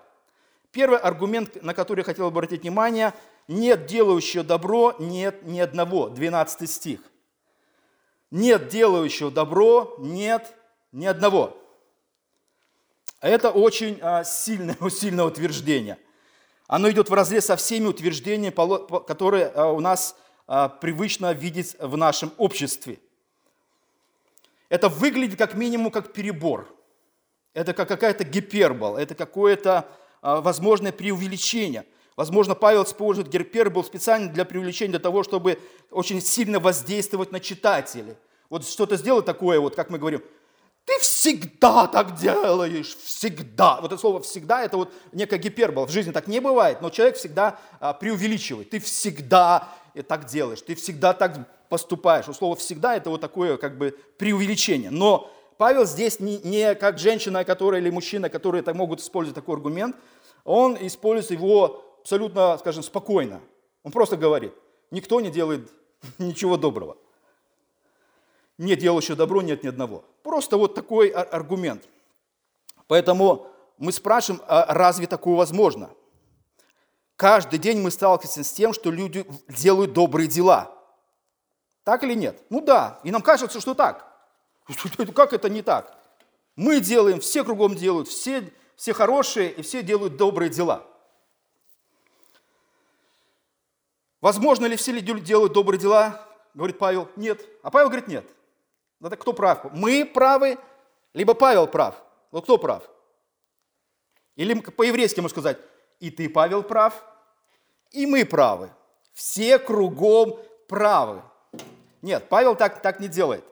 Первый 0.72 0.98
аргумент, 0.98 1.62
на 1.62 1.74
который 1.74 2.00
я 2.00 2.04
хотел 2.04 2.28
обратить 2.28 2.62
внимание, 2.62 3.12
нет 3.46 3.84
делающего 3.84 4.42
добро, 4.42 4.94
нет 4.98 5.42
ни 5.42 5.60
одного. 5.60 6.08
12 6.08 6.70
стих– 6.70 7.00
нет 8.30 8.68
делающего 8.68 9.30
добро, 9.30 9.96
нет 9.98 10.54
ни 10.92 11.04
одного. 11.04 11.58
Это 13.20 13.50
очень 13.50 13.98
а, 14.00 14.24
сильное, 14.24 14.78
сильное 14.90 15.26
утверждение. 15.26 15.98
Оно 16.68 16.90
идет 16.90 17.10
в 17.10 17.12
разрез 17.12 17.44
со 17.44 17.56
всеми 17.56 17.86
утверждениями, 17.88 18.54
которые 19.06 19.48
а, 19.48 19.72
у 19.72 19.80
нас 19.80 20.16
привычно 20.46 21.32
видеть 21.32 21.76
в 21.78 21.96
нашем 21.96 22.32
обществе. 22.36 22.98
Это 24.68 24.88
выглядит 24.88 25.38
как 25.38 25.54
минимум 25.54 25.90
как 25.90 26.12
перебор. 26.12 26.74
Это 27.54 27.72
как 27.72 27.88
какая-то 27.88 28.24
гипербол, 28.24 28.96
это 28.96 29.14
какое-то 29.14 29.88
возможное 30.22 30.92
преувеличение– 30.92 31.84
Возможно, 32.16 32.54
Павел 32.54 32.84
использует 32.84 33.28
гипербол 33.28 33.84
специально 33.84 34.30
для 34.30 34.46
привлечения, 34.46 34.92
для 34.92 34.98
того, 34.98 35.22
чтобы 35.22 35.60
очень 35.90 36.22
сильно 36.22 36.58
воздействовать 36.58 37.30
на 37.30 37.40
читателей. 37.40 38.14
Вот 38.48 38.66
что-то 38.66 38.96
сделать 38.96 39.26
такое, 39.26 39.60
вот 39.60 39.76
как 39.76 39.90
мы 39.90 39.98
говорим, 39.98 40.22
ты 40.86 40.98
всегда 41.00 41.86
так 41.88 42.16
делаешь, 42.16 42.96
всегда. 42.96 43.80
Вот 43.80 43.92
это 43.92 44.00
слово 44.00 44.22
«всегда»– 44.22 44.62
это 44.64 44.76
вот 44.76 44.92
некая 45.12 45.38
гипербола. 45.38 45.86
В 45.86 45.90
жизни 45.90 46.12
так 46.12 46.28
не 46.28 46.40
бывает, 46.40 46.80
но 46.80 46.90
человек 46.90 47.16
всегда 47.16 47.58
а, 47.80 47.92
преувеличивает. 47.92 48.70
Ты 48.70 48.78
всегда 48.78 49.68
так 50.02 50.26
делаешь, 50.26 50.62
ты 50.62 50.74
всегда 50.74 51.12
так 51.12 51.48
поступаешь. 51.68 52.26
Вот 52.26 52.36
слово 52.36 52.56
«всегда»– 52.56 52.96
это 52.96 53.10
вот 53.10 53.20
такое 53.20 53.56
как 53.56 53.78
бы 53.78 53.96
преувеличение. 54.18 54.90
Но 54.90 55.30
Павел 55.56 55.86
здесь 55.86 56.20
не, 56.20 56.38
не 56.38 56.74
как 56.74 56.98
женщина, 56.98 57.44
которая 57.44 57.80
или 57.80 57.90
мужчина, 57.90 58.28
которые 58.28 58.62
так 58.62 58.74
могут 58.74 59.00
использовать 59.00 59.34
такой 59.34 59.56
аргумент, 59.56 59.96
он 60.44 60.76
использует 60.80 61.40
его 61.40 61.84
абсолютно, 62.00 62.56
скажем, 62.58 62.82
спокойно. 62.82 63.40
Он 63.82 63.90
просто 63.92 64.16
говорит, 64.16 64.52
никто 64.90 65.20
не 65.20 65.30
делает 65.30 65.70
ничего 66.18 66.56
доброго. 66.56 66.96
Не 68.58 68.76
делающего 68.76 69.16
добро 69.16 69.42
нет 69.42 69.64
ни 69.64 69.68
одного. 69.68 70.04
Просто 70.22 70.56
вот 70.56 70.74
такой 70.74 71.08
аргумент. 71.08 71.82
Поэтому 72.86 73.48
мы 73.78 73.92
спрашиваем, 73.92 74.42
а 74.46 74.72
разве 74.72 75.06
такое 75.06 75.36
возможно? 75.36 75.90
Каждый 77.16 77.58
день 77.58 77.80
мы 77.80 77.90
сталкиваемся 77.90 78.44
с 78.44 78.52
тем, 78.52 78.74
что 78.74 78.90
люди 78.90 79.26
делают 79.48 79.94
добрые 79.94 80.28
дела. 80.28 80.72
Так 81.82 82.04
или 82.04 82.14
нет? 82.14 82.42
Ну 82.50 82.60
да, 82.60 83.00
и 83.04 83.10
нам 83.10 83.22
кажется, 83.22 83.60
что 83.60 83.74
так. 83.74 84.06
Как 85.14 85.32
это 85.32 85.48
не 85.48 85.62
так? 85.62 85.96
Мы 86.56 86.80
делаем, 86.80 87.20
все 87.20 87.44
кругом 87.44 87.74
делают, 87.74 88.08
все, 88.08 88.52
все 88.76 88.92
хорошие 88.92 89.52
и 89.52 89.62
все 89.62 89.82
делают 89.82 90.16
добрые 90.16 90.50
дела. 90.50 90.84
Возможно 94.20 94.66
ли 94.66 94.76
все 94.76 94.92
люди 94.92 95.20
делают 95.20 95.52
добрые 95.52 95.78
дела? 95.78 96.26
Говорит 96.54 96.78
Павел, 96.78 97.08
нет. 97.16 97.46
А 97.62 97.70
Павел 97.70 97.88
говорит, 97.88 98.08
нет. 98.08 98.26
Это 99.00 99.16
кто 99.16 99.32
прав? 99.32 99.72
Мы 99.72 100.04
правы, 100.04 100.58
либо 101.14 101.34
Павел 101.34 101.66
прав. 101.66 101.94
Вот 102.30 102.44
кто 102.44 102.58
прав? 102.58 102.82
Или 104.34 104.58
по-еврейски 104.58 105.20
можно 105.20 105.34
сказать, 105.34 105.58
и 106.00 106.10
ты, 106.10 106.28
Павел, 106.28 106.62
прав, 106.62 107.04
и 107.90 108.06
мы 108.06 108.24
правы. 108.24 108.70
Все 109.12 109.58
кругом 109.58 110.38
правы. 110.68 111.22
Нет, 112.02 112.28
Павел 112.28 112.54
так, 112.54 112.82
так 112.82 113.00
не 113.00 113.08
делает. 113.08 113.44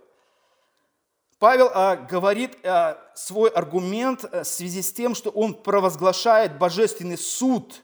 Павел 1.39 1.71
а, 1.75 1.97
говорит 1.97 2.57
а, 2.65 2.99
свой 3.15 3.51
аргумент 3.51 4.25
а, 4.25 4.45
в 4.45 4.47
связи 4.47 4.83
с 4.83 4.93
тем, 4.93 5.15
что 5.15 5.31
он 5.31 5.55
провозглашает 5.55 6.59
божественный 6.59 7.19
суд 7.19 7.83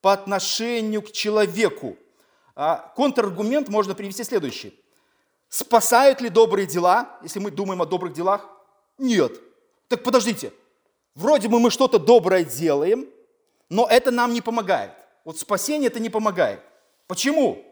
по 0.00 0.12
отношению 0.12 1.02
к 1.02 1.10
человеку. 1.10 1.96
А, 2.54 2.92
контраргумент 2.94 3.68
можно 3.68 3.94
привести 3.94 4.24
следующий. 4.24 4.78
Спасают 5.48 6.20
ли 6.20 6.28
добрые 6.28 6.66
дела, 6.66 7.18
если 7.22 7.38
мы 7.38 7.50
думаем 7.50 7.82
о 7.82 7.86
добрых 7.86 8.12
делах? 8.12 8.46
Нет. 8.98 9.32
Так 9.88 10.02
подождите, 10.02 10.52
вроде 11.14 11.48
бы 11.48 11.60
мы 11.60 11.70
что-то 11.70 11.98
доброе 11.98 12.44
делаем, 12.44 13.06
но 13.68 13.86
это 13.88 14.10
нам 14.10 14.32
не 14.32 14.40
помогает. 14.40 14.92
Вот 15.24 15.38
спасение 15.38 15.88
это 15.88 16.00
не 16.00 16.10
помогает. 16.10 16.60
Почему? 17.06 17.64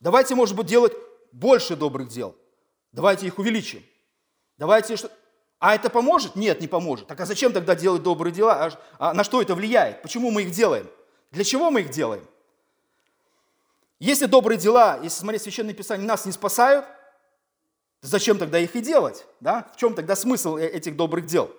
Давайте, 0.00 0.34
может 0.34 0.56
быть, 0.56 0.66
делать 0.66 0.92
больше 1.32 1.76
добрых 1.76 2.08
дел. 2.08 2.34
Давайте 2.92 3.26
их 3.26 3.38
увеличим. 3.38 3.82
Давайте... 4.56 4.96
А 5.58 5.74
это 5.74 5.90
поможет? 5.90 6.36
Нет, 6.36 6.60
не 6.62 6.68
поможет. 6.68 7.06
Так 7.06 7.20
а 7.20 7.26
зачем 7.26 7.52
тогда 7.52 7.74
делать 7.74 8.02
добрые 8.02 8.32
дела? 8.32 8.64
А, 8.64 9.10
а 9.10 9.12
на 9.12 9.24
что 9.24 9.42
это 9.42 9.54
влияет? 9.54 10.00
Почему 10.00 10.30
мы 10.30 10.42
их 10.42 10.52
делаем? 10.52 10.88
Для 11.30 11.44
чего 11.44 11.70
мы 11.70 11.82
их 11.82 11.90
делаем? 11.90 12.26
Если 13.98 14.24
добрые 14.24 14.58
дела, 14.58 14.98
если 15.02 15.18
смотреть 15.18 15.42
Священное 15.42 15.74
Писание, 15.74 16.06
нас 16.06 16.24
не 16.24 16.32
спасают, 16.32 16.86
зачем 18.00 18.38
тогда 18.38 18.58
их 18.58 18.74
и 18.74 18.80
делать? 18.80 19.26
Да? 19.40 19.70
В 19.74 19.76
чем 19.76 19.94
тогда 19.94 20.16
смысл 20.16 20.56
э, 20.56 20.66
этих 20.66 20.96
добрых 20.96 21.26
дел? 21.26 21.54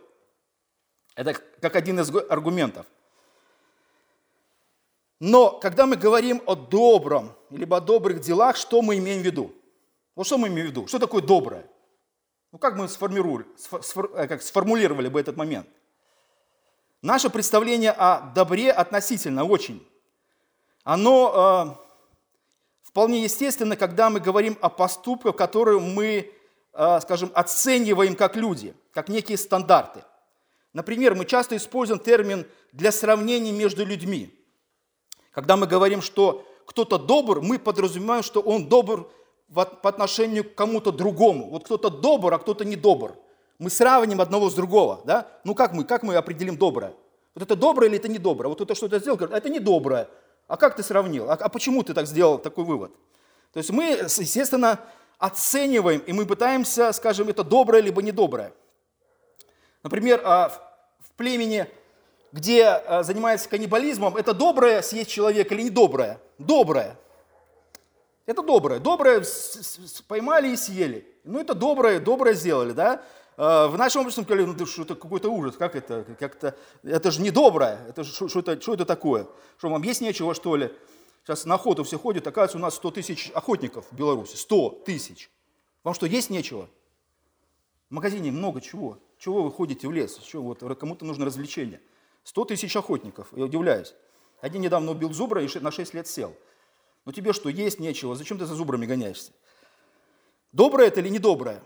Это 1.16 1.36
как 1.62 1.76
один 1.76 2.00
из 2.00 2.10
аргументов. 2.30 2.88
Но 5.22 5.52
когда 5.52 5.86
мы 5.86 5.98
говорим 5.98 6.42
о 6.48 6.56
добром, 6.56 7.32
либо 7.52 7.78
о 7.78 7.80
добрых 7.80 8.22
делах, 8.22 8.58
что 8.58 8.82
мы 8.82 8.98
имеем 8.98 9.22
в 9.22 9.26
виду? 9.26 9.54
Вот 10.16 10.26
что 10.26 10.40
мы 10.40 10.48
имеем 10.48 10.68
в 10.68 10.72
виду? 10.72 10.88
Что 10.88 10.98
такое 10.98 11.22
доброе? 11.22 11.64
Ну 12.52 12.58
как 12.58 12.76
мы 12.76 12.88
сформировали, 12.88 13.46
э, 14.16 14.28
как 14.28 14.42
сформулировали 14.42 15.10
бы 15.10 15.20
этот 15.20 15.38
момент? 15.38 15.68
Наше 17.04 17.30
представление 17.30 17.92
о 17.92 18.32
добре 18.34 18.72
относительно 18.72 19.44
очень. 19.44 19.88
Оно 20.84 21.78
э, 21.78 21.92
Вполне 22.92 23.24
естественно, 23.24 23.78
когда 23.78 24.10
мы 24.10 24.20
говорим 24.20 24.58
о 24.60 24.70
поступках, 24.70 25.38
которые 25.38 25.80
мы, 25.80 26.34
э, 26.74 27.00
скажем, 27.00 27.32
оцениваем 27.36 28.16
как 28.16 28.36
люди, 28.36 28.74
как 28.92 29.08
некие 29.08 29.38
стандарты. 29.38 30.04
Например, 30.74 31.14
мы 31.14 31.26
часто 31.26 31.56
используем 31.56 32.00
термин 32.02 32.46
для 32.72 32.92
сравнения 32.92 33.52
между 33.52 33.86
людьми. 33.86 34.41
Когда 35.32 35.58
мы 35.58 35.68
говорим, 35.68 36.02
что 36.02 36.46
кто-то 36.66 36.98
добр, 36.98 37.42
мы 37.42 37.60
подразумеваем, 37.60 38.24
что 38.24 38.42
он 38.42 38.68
добр 38.68 39.10
по 39.54 39.90
отношению 39.90 40.44
к 40.44 40.56
кому-то 40.56 40.92
другому. 40.92 41.50
Вот 41.50 41.66
кто-то 41.66 41.90
добр, 41.90 42.34
а 42.34 42.40
кто-то 42.40 42.64
не 42.64 42.76
добр. 42.76 43.16
Мы 43.60 43.70
сравним 43.70 44.22
одного 44.22 44.50
с 44.50 44.54
другого. 44.54 45.02
Да? 45.06 45.28
Ну 45.44 45.56
как 45.56 45.74
мы, 45.74 45.84
как 45.84 46.04
мы 46.04 46.16
определим 46.16 46.58
доброе? 46.58 46.94
Вот 47.36 47.44
это 47.44 47.56
доброе 47.56 47.88
или 47.88 47.98
это 47.98 48.08
недоброе? 48.08 48.50
Вот 48.50 48.62
это 48.62 48.76
что-то 48.76 49.00
сделал, 49.00 49.18
говорит, 49.18 49.36
это 49.36 49.50
недоброе. 49.50 50.10
А 50.48 50.58
как 50.58 50.76
ты 50.76 50.84
сравнил? 50.84 51.30
А, 51.30 51.34
а 51.34 51.50
почему 51.50 51.84
ты 51.84 51.94
так 51.94 52.08
сделал 52.08 52.38
такой 52.38 52.66
вывод? 52.66 52.92
То 53.54 53.58
есть 53.60 53.70
мы, 53.70 53.84
естественно, 53.84 54.80
оцениваем, 55.18 56.02
и 56.02 56.14
мы 56.14 56.26
пытаемся, 56.26 56.92
скажем, 56.92 57.30
это 57.30 57.44
доброе 57.44 57.82
либо 57.82 58.02
недоброе. 58.02 58.54
Например, 59.84 60.22
а, 60.24 60.50
в 61.00 61.12
племени, 61.16 61.68
где 62.32 62.66
а, 62.66 63.04
занимается 63.04 63.50
каннибализмом, 63.50 64.18
это 64.18 64.34
доброе 64.34 64.82
съесть 64.82 65.10
человека 65.10 65.54
или 65.54 65.64
недоброе? 65.64 66.20
Доброе. 66.38 66.98
Это 68.26 68.44
доброе. 68.44 68.80
Доброе 68.80 69.24
поймали 70.08 70.50
и 70.50 70.56
съели. 70.56 71.08
Ну, 71.24 71.40
это 71.40 71.54
доброе, 71.54 72.00
доброе 72.00 72.34
сделали, 72.34 72.72
да? 72.72 73.04
А, 73.38 73.68
в 73.68 73.78
нашем 73.78 74.02
обществе 74.02 74.24
сказали, 74.24 74.46
ну, 74.46 74.66
что 74.66 74.84
это 74.84 74.96
какой-то 74.96 75.30
ужас, 75.30 75.58
как 75.58 75.76
это? 75.76 76.06
Как 76.20 76.36
это, 76.36 76.56
это 76.84 77.12
же 77.12 77.22
не 77.22 77.32
доброе, 77.32 77.80
это 77.90 78.04
что, 78.04 78.28
что, 78.28 78.40
это, 78.40 78.62
что 78.62 78.74
это 78.74 78.86
такое? 78.86 79.28
Что, 79.58 79.70
вам 79.70 79.84
есть 79.84 80.02
нечего, 80.02 80.34
что 80.34 80.56
ли? 80.56 80.72
Сейчас 81.24 81.46
на 81.46 81.56
охоту 81.56 81.84
все 81.84 82.00
ходят, 82.00 82.26
оказывается, 82.26 82.58
у 82.58 82.62
нас 82.62 82.76
100 82.76 82.92
тысяч 82.92 83.32
охотников 83.34 83.86
в 83.92 83.96
Беларуси. 83.96 84.36
100 84.36 84.84
тысяч. 84.86 85.30
Вам 85.84 85.94
что, 85.94 86.06
есть 86.06 86.30
нечего? 86.30 86.70
В 87.90 87.94
магазине 87.94 88.32
много 88.32 88.62
чего. 88.62 89.00
Чего 89.20 89.44
вы 89.44 89.52
ходите 89.52 89.88
в 89.88 89.92
лес? 89.92 90.18
Чего, 90.20 90.44
вот, 90.44 90.78
кому-то 90.80 91.06
нужно 91.06 91.26
развлечение. 91.26 91.82
100 92.24 92.46
тысяч 92.46 92.76
охотников, 92.76 93.28
я 93.36 93.46
удивляюсь. 93.46 93.94
Один 94.42 94.62
недавно 94.62 94.92
убил 94.92 95.14
зубра 95.14 95.44
и 95.44 95.60
на 95.60 95.72
6 95.72 95.94
лет 95.94 96.08
сел. 96.08 96.36
Но 97.06 97.12
тебе 97.12 97.34
что, 97.34 97.50
есть 97.50 97.80
нечего? 97.80 98.16
Зачем 98.16 98.38
ты 98.38 98.46
за 98.46 98.56
зубрами 98.56 98.86
гоняешься? 98.86 99.32
Доброе 100.52 100.88
это 100.88 101.00
или 101.00 101.10
недоброе? 101.10 101.64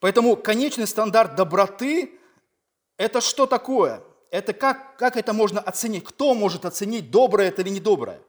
Поэтому 0.00 0.36
конечный 0.36 0.86
стандарт 0.86 1.36
доброты– 1.36 2.18
это 2.96 3.20
что 3.20 3.46
такое? 3.46 4.02
Это 4.30 4.52
как, 4.52 4.96
как 4.96 5.16
это 5.16 5.32
можно 5.32 5.60
оценить? 5.60 6.04
Кто 6.04 6.34
может 6.34 6.64
оценить, 6.64 7.10
доброе 7.10 7.48
это 7.48 7.62
или 7.62 7.68
недоброе? 7.68 8.20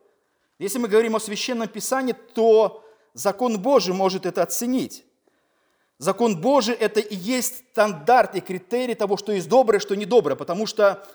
Если 0.59 0.77
мы 0.77 0.87
говорим 0.87 1.15
о 1.15 1.19
Священном 1.19 1.67
Писании, 1.67 2.13
то 2.13 2.83
закон 3.13 3.59
Божий 3.59 3.93
может 3.93 4.25
это 4.25 4.43
оценить. 4.43 5.05
Закон 5.97 6.41
Божий– 6.41 6.75
это 6.79 6.99
и 6.99 7.15
есть 7.15 7.69
стандарт 7.71 8.35
и 8.35 8.41
критерий 8.41 8.95
того, 8.95 9.17
что 9.17 9.31
есть 9.31 9.47
доброе, 9.47 9.79
что 9.79 9.95
недоброе, 9.95 10.35
потому 10.35 10.65
что 10.65 11.05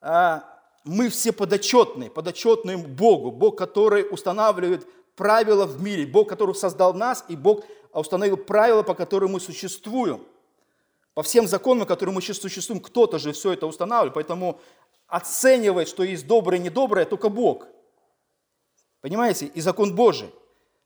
а, 0.00 0.44
мы 0.84 1.08
все 1.08 1.32
подотчетны, 1.32 2.08
подотчетны 2.08 2.78
Богу, 2.78 3.30
Бог, 3.30 3.58
который 3.58 4.06
устанавливает 4.10 4.86
правила 5.16 5.66
в 5.66 5.82
мире, 5.82 6.06
Бог, 6.06 6.28
который 6.28 6.54
создал 6.54 6.94
нас, 6.94 7.24
и 7.28 7.36
Бог 7.36 7.64
установил 7.92 8.36
правила, 8.36 8.82
по 8.82 8.94
которым 8.94 9.32
мы 9.32 9.40
существуем. 9.40 10.24
По 11.14 11.22
всем 11.22 11.48
законам, 11.48 11.86
которые 11.86 12.14
мы 12.14 12.22
сейчас 12.22 12.38
существуем, 12.38 12.80
кто-то 12.80 13.18
же 13.18 13.32
все 13.32 13.52
это 13.52 13.66
устанавливает, 13.66 14.14
поэтому 14.14 14.60
оценивает, 15.08 15.88
что 15.88 16.04
есть 16.04 16.26
доброе 16.26 16.58
и 16.58 16.62
недоброе, 16.62 17.04
только 17.04 17.28
Бог. 17.28 17.66
Понимаете? 19.00 19.46
И 19.46 19.60
закон 19.60 19.94
Божий. 19.96 20.30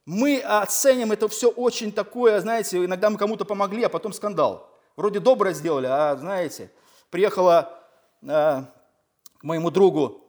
Мы 0.05 0.39
оценим 0.39 1.11
это 1.11 1.27
все 1.29 1.49
очень 1.49 1.91
такое, 1.91 2.39
знаете, 2.41 2.83
иногда 2.83 3.09
мы 3.09 3.17
кому-то 3.17 3.45
помогли, 3.45 3.83
а 3.83 3.89
потом 3.89 4.11
скандал. 4.11 4.69
Вроде 4.95 5.19
доброе 5.19 5.53
сделали, 5.53 5.87
а 5.87 6.15
знаете, 6.17 6.71
приехала 7.09 7.79
э, 8.21 8.25
к 8.25 9.43
моему 9.43 9.71
другу 9.71 10.21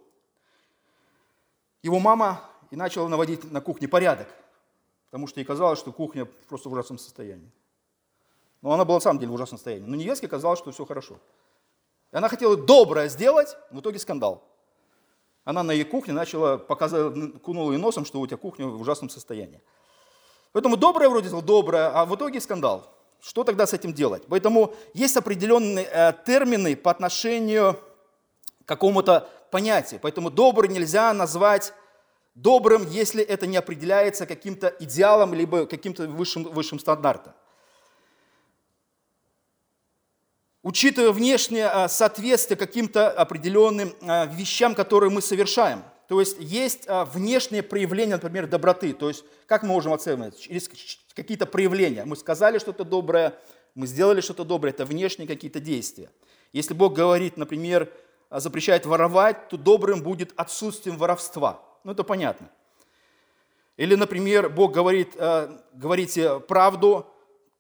его 1.83 1.99
мама 1.99 2.41
и 2.71 2.77
начала 2.77 3.09
наводить 3.09 3.51
на 3.51 3.61
кухне 3.61 3.89
порядок, 3.89 4.29
потому 5.07 5.27
что 5.27 5.41
ей 5.41 5.45
казалось, 5.45 5.79
что 5.79 5.93
кухня 5.93 6.25
просто 6.49 6.69
в 6.69 6.73
ужасном 6.73 6.99
состоянии. 6.99 7.51
Но 8.63 8.73
она 8.73 8.85
была 8.85 8.97
на 8.97 9.03
самом 9.03 9.19
деле 9.19 9.33
в 9.33 9.35
ужасном 9.35 9.59
состоянии. 9.59 9.87
Но 9.87 9.97
невестке 9.97 10.29
казалось, 10.29 10.59
что 10.61 10.71
все 10.71 10.87
хорошо. 10.87 11.19
И 12.13 12.17
она 12.17 12.29
хотела 12.29 12.57
доброе 12.57 13.09
сделать, 13.09 13.57
в 13.71 13.81
итоге 13.81 13.99
скандал. 13.99 14.43
Она 15.45 15.63
на 15.63 15.73
ее 15.73 15.85
кухне 15.85 16.15
начала 16.15 16.57
показывать, 16.57 17.43
кунула 17.43 17.73
ей 17.73 17.79
носом, 17.79 18.05
что 18.05 18.21
у 18.21 18.27
тебя 18.27 18.37
кухня 18.37 18.67
в 18.67 18.81
ужасном 18.81 19.11
состоянии. 19.11 19.61
Поэтому 20.53 20.77
доброе 20.77 21.09
вроде 21.09 21.29
доброе, 21.43 21.89
а 21.89 22.05
в 22.07 22.15
итоге 22.15 22.41
скандал. 22.41 22.91
Что 23.21 23.45
тогда 23.45 23.67
с 23.67 23.73
этим 23.73 23.93
делать? 23.93 24.23
Поэтому 24.29 24.75
есть 24.93 25.17
определенные 25.17 25.87
э, 25.91 26.13
термины 26.27 26.77
по 26.77 26.91
отношению 26.91 27.75
к 28.65 28.69
какому-то 28.69 29.29
понятию. 29.51 30.01
Поэтому 30.03 30.31
добрый 30.31 30.69
нельзя 30.69 31.13
назвать 31.13 31.73
добрым, 32.35 32.87
если 32.89 33.23
это 33.23 33.47
не 33.47 33.57
определяется 33.57 34.27
каким-то 34.27 34.69
идеалом, 34.81 35.35
либо 35.35 35.67
каким-то 35.67 36.07
высшим, 36.07 36.45
высшим 36.45 36.79
стандартом. 36.79 37.33
Учитывая 40.65 41.13
внешнее 41.13 41.67
а, 41.67 41.89
соответствие 41.89 42.57
каким-то 42.57 43.11
определенным 43.11 43.95
а, 44.01 44.27
вещам, 44.27 44.75
которые 44.75 45.11
мы 45.11 45.21
совершаем. 45.21 45.85
То 46.09 46.19
есть 46.19 46.37
есть 46.41 46.85
а, 46.89 47.05
внешнее 47.05 47.63
проявление, 47.63 48.17
например, 48.17 48.47
доброты. 48.49 48.93
То 48.95 49.09
есть 49.09 49.25
как 49.47 49.63
мы 49.63 49.69
можем 49.69 49.93
оценивать? 49.93 50.41
Через 50.41 50.69
какие-то 51.15 51.47
проявления. 51.47 52.05
Мы 52.05 52.17
сказали 52.17 52.59
что-то 52.59 52.85
доброе, 52.85 53.35
мы 53.75 53.87
сделали 53.87 54.21
что-то 54.21 54.45
доброе. 54.45 54.71
Это 54.71 54.87
внешние 54.87 55.29
какие-то 55.29 55.61
действия. 55.61 56.11
Если 56.53 56.73
Бог 56.73 56.95
говорит, 56.95 57.37
например, 57.37 57.93
запрещает 58.31 58.87
воровать, 58.87 59.49
то 59.49 59.57
добрым 59.57 60.03
будет 60.03 60.33
отсутствием 60.37 60.97
воровства. 60.97 61.61
Ну, 61.85 61.93
это 61.93 62.05
понятно. 62.05 62.51
Или, 63.77 63.97
например, 63.97 64.49
Бог 64.49 64.73
говорит, 64.73 65.17
говорите 65.75 66.39
правду, 66.39 67.13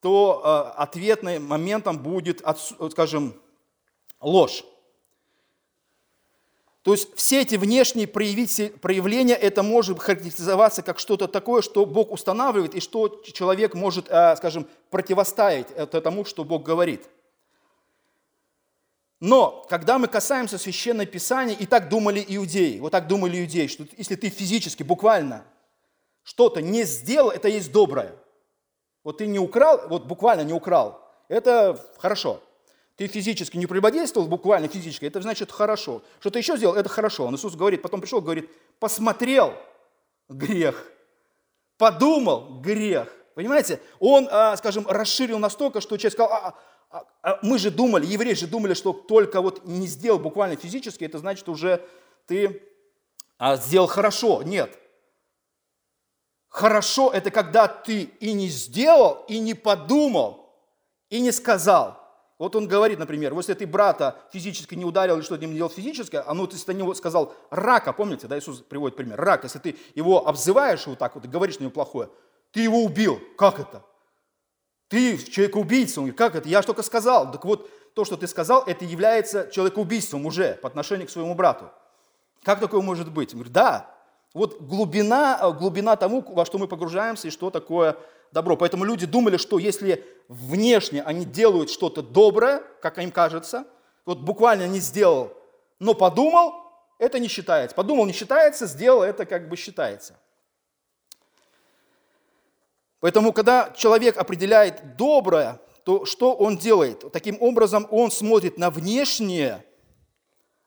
то 0.04 0.42
э, 0.44 0.82
ответным 0.82 1.46
моментом 1.46 1.96
будет, 1.96 2.42
скажем, 2.90 3.40
ложь. 4.20 4.62
То 6.82 6.92
есть 6.92 7.16
все 7.16 7.40
эти 7.40 7.54
внешние 7.54 8.06
проявления, 8.06 9.32
это 9.32 9.62
может 9.62 9.98
характеризоваться 9.98 10.82
как 10.82 10.98
что-то 10.98 11.26
такое, 11.26 11.62
что 11.62 11.86
Бог 11.86 12.12
устанавливает, 12.12 12.74
и 12.74 12.80
что 12.80 13.22
человек 13.22 13.72
может, 13.72 14.10
э, 14.10 14.36
скажем, 14.36 14.68
противоставить 14.90 15.68
тому, 15.90 16.26
что 16.26 16.44
Бог 16.44 16.64
говорит. 16.64 17.08
Но, 19.20 19.64
когда 19.70 19.98
мы 19.98 20.06
касаемся 20.06 20.58
Священного 20.58 21.06
Писания, 21.06 21.56
и 21.56 21.64
так 21.64 21.88
думали 21.88 22.22
иудеи, 22.28 22.78
вот 22.78 22.92
так 22.92 23.06
думали 23.06 23.40
иудеи, 23.40 23.68
что 23.68 23.86
если 23.96 24.16
ты 24.16 24.28
физически, 24.28 24.82
буквально 24.82 25.46
что-то 26.24 26.60
не 26.60 26.82
сделал, 26.82 27.30
это 27.30 27.48
есть 27.48 27.72
доброе. 27.72 28.16
Вот 29.04 29.18
ты 29.18 29.26
не 29.26 29.38
украл, 29.38 29.82
вот 29.88 30.06
буквально 30.06 30.42
не 30.42 30.52
украл, 30.52 31.00
это 31.28 31.78
хорошо. 31.98 32.40
Ты 32.96 33.06
физически 33.06 33.56
не 33.56 33.66
прелюбодействовал, 33.66 34.26
буквально 34.28 34.68
физически, 34.68 35.04
это 35.04 35.20
значит 35.20 35.52
хорошо. 35.52 36.02
Что 36.20 36.30
ты 36.30 36.38
еще 36.38 36.56
сделал, 36.56 36.74
это 36.74 36.88
хорошо. 36.88 37.26
Он 37.26 37.34
Иисус 37.34 37.54
говорит, 37.54 37.82
потом 37.82 38.00
пришел, 38.00 38.20
говорит, 38.20 38.48
посмотрел, 38.78 39.54
грех. 40.28 40.86
Подумал, 41.76 42.60
грех. 42.60 43.12
Понимаете? 43.34 43.80
Он, 43.98 44.28
а, 44.30 44.56
скажем, 44.56 44.86
расширил 44.88 45.40
настолько, 45.40 45.80
что 45.80 45.96
человек 45.96 46.12
сказал, 46.12 46.32
а, 46.32 46.54
а, 46.90 47.04
а 47.22 47.38
мы 47.42 47.58
же 47.58 47.72
думали, 47.72 48.06
евреи 48.06 48.34
же 48.34 48.46
думали, 48.46 48.74
что 48.74 48.92
только 48.92 49.40
вот 49.40 49.64
не 49.64 49.88
сделал 49.88 50.20
буквально 50.20 50.54
физически, 50.54 51.02
это 51.02 51.18
значит 51.18 51.48
уже 51.48 51.84
ты 52.26 52.62
а, 53.38 53.56
сделал 53.56 53.88
хорошо. 53.88 54.42
Нет. 54.44 54.78
Хорошо– 56.54 57.10
это 57.12 57.32
когда 57.32 57.66
ты 57.66 58.02
и 58.20 58.32
не 58.32 58.46
сделал, 58.46 59.24
и 59.26 59.40
не 59.40 59.54
подумал, 59.54 60.54
и 61.10 61.20
не 61.20 61.32
сказал. 61.32 62.00
Вот 62.38 62.54
он 62.54 62.68
говорит, 62.68 63.00
например, 63.00 63.34
если 63.34 63.54
ты 63.54 63.66
брата 63.66 64.20
физически 64.32 64.76
не 64.76 64.84
ударил 64.84 65.16
или 65.16 65.24
что-то 65.24 65.44
не 65.46 65.52
делал 65.52 65.68
физически, 65.68 66.22
а 66.24 66.32
ну 66.32 66.46
ты 66.46 66.56
на 66.68 66.76
него 66.76 66.94
сказал 66.94 67.34
рака, 67.50 67.92
помните, 67.92 68.28
да, 68.28 68.38
Иисус 68.38 68.60
приводит 68.60 68.96
пример, 68.96 69.20
рак, 69.20 69.42
если 69.42 69.58
ты 69.58 69.76
его 69.96 70.28
обзываешь 70.28 70.86
вот 70.86 70.96
так 70.96 71.16
вот 71.16 71.24
и 71.24 71.28
говоришь 71.28 71.58
на 71.58 71.64
него 71.64 71.72
плохое, 71.72 72.08
ты 72.52 72.60
его 72.60 72.84
убил. 72.84 73.20
Как 73.36 73.58
это? 73.58 73.84
Ты 74.86 75.18
человек-убийца. 75.18 75.98
Он 75.98 76.04
говорит, 76.04 76.18
как 76.18 76.36
это? 76.36 76.48
Я 76.48 76.62
что 76.62 76.72
только 76.72 76.84
сказал. 76.84 77.32
Так 77.32 77.44
вот, 77.44 77.68
то, 77.94 78.04
что 78.04 78.16
ты 78.16 78.28
сказал, 78.28 78.62
это 78.64 78.84
является 78.84 79.50
человекоубийством 79.50 80.24
уже 80.24 80.54
по 80.62 80.68
отношению 80.68 81.08
к 81.08 81.10
своему 81.10 81.34
брату. 81.34 81.72
Как 82.44 82.60
такое 82.60 82.80
может 82.80 83.10
быть? 83.10 83.30
Он 83.32 83.40
говорит, 83.40 83.52
да, 83.52 83.93
вот 84.34 84.60
глубина, 84.60 85.38
э, 85.40 85.52
глубина 85.52 85.96
тому, 85.96 86.22
во 86.26 86.44
что 86.44 86.58
мы 86.58 86.68
погружаемся 86.68 87.28
и 87.28 87.30
что 87.30 87.50
такое 87.50 87.96
добро. 88.32 88.56
Поэтому 88.56 88.84
люди 88.84 89.06
думали, 89.06 89.36
что 89.36 89.58
если 89.58 90.04
внешне 90.28 91.02
они 91.02 91.24
делают 91.24 91.70
что-то 91.70 92.02
доброе, 92.02 92.62
как 92.82 92.98
им 92.98 93.12
кажется, 93.12 93.64
вот 94.04 94.18
буквально 94.18 94.66
не 94.66 94.80
сделал, 94.80 95.32
но 95.78 95.94
подумал, 95.94 96.52
это 96.98 97.18
не 97.18 97.28
считается. 97.28 97.74
Подумал, 97.76 98.06
не 98.06 98.12
считается, 98.12 98.66
сделал, 98.66 99.02
это 99.02 99.24
как 99.24 99.48
бы 99.48 99.56
считается. 99.56 100.18
Поэтому, 103.00 103.32
когда 103.32 103.72
человек 103.76 104.16
определяет 104.16 104.96
доброе, 104.96 105.60
то 105.84 106.06
что 106.06 106.34
он 106.34 106.56
делает? 106.56 107.12
Таким 107.12 107.36
образом, 107.40 107.86
он 107.90 108.10
смотрит 108.10 108.56
на 108.56 108.70
внешнее, 108.70 109.64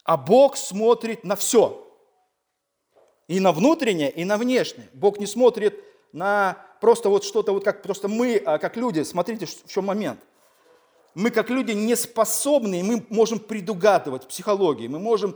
а 0.03 0.15
Бог 0.15 0.55
смотрит 0.55 1.23
на 1.23 1.35
все. 1.35 1.86
И 3.27 3.39
на 3.39 3.51
внутреннее, 3.51 4.09
и 4.09 4.23
на 4.25 4.37
внешнее. 4.37 4.89
Бог 4.93 5.19
не 5.19 5.25
смотрит 5.25 5.83
на 6.13 6.57
просто 6.79 7.09
вот 7.09 7.23
что-то, 7.23 7.51
вот 7.51 7.63
как 7.63 7.81
просто 7.81 8.07
мы, 8.07 8.41
а 8.45 8.57
как 8.57 8.77
люди, 8.77 9.03
смотрите, 9.03 9.45
в 9.45 9.67
чем 9.67 9.85
момент. 9.85 10.19
Мы 11.13 11.31
как 11.31 11.49
люди 11.49 11.71
не 11.71 11.95
способны, 11.95 12.83
мы 12.83 13.05
можем 13.09 13.39
предугадывать 13.39 14.27
психологии, 14.27 14.87
мы 14.87 14.99
можем 14.99 15.35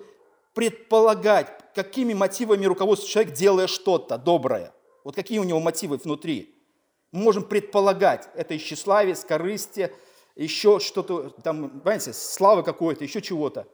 предполагать, 0.53 1.47
какими 1.73 2.13
мотивами 2.13 2.65
руководствуется 2.65 3.13
человек, 3.13 3.33
делая 3.33 3.67
что-то 3.67 4.17
доброе. 4.17 4.73
Вот 5.03 5.15
какие 5.15 5.39
у 5.39 5.43
него 5.43 5.59
мотивы 5.59 5.97
внутри. 5.97 6.55
Мы 7.11 7.23
можем 7.23 7.43
предполагать, 7.43 8.29
это 8.35 8.53
из 8.53 8.61
тщеславие, 8.61 9.15
еще 10.35 10.79
что-то, 10.79 11.29
там, 11.43 11.69
понимаете, 11.81 12.13
слава 12.13 12.61
какой-то, 12.61 13.03
еще 13.03 13.21
чего-то. 13.21 13.67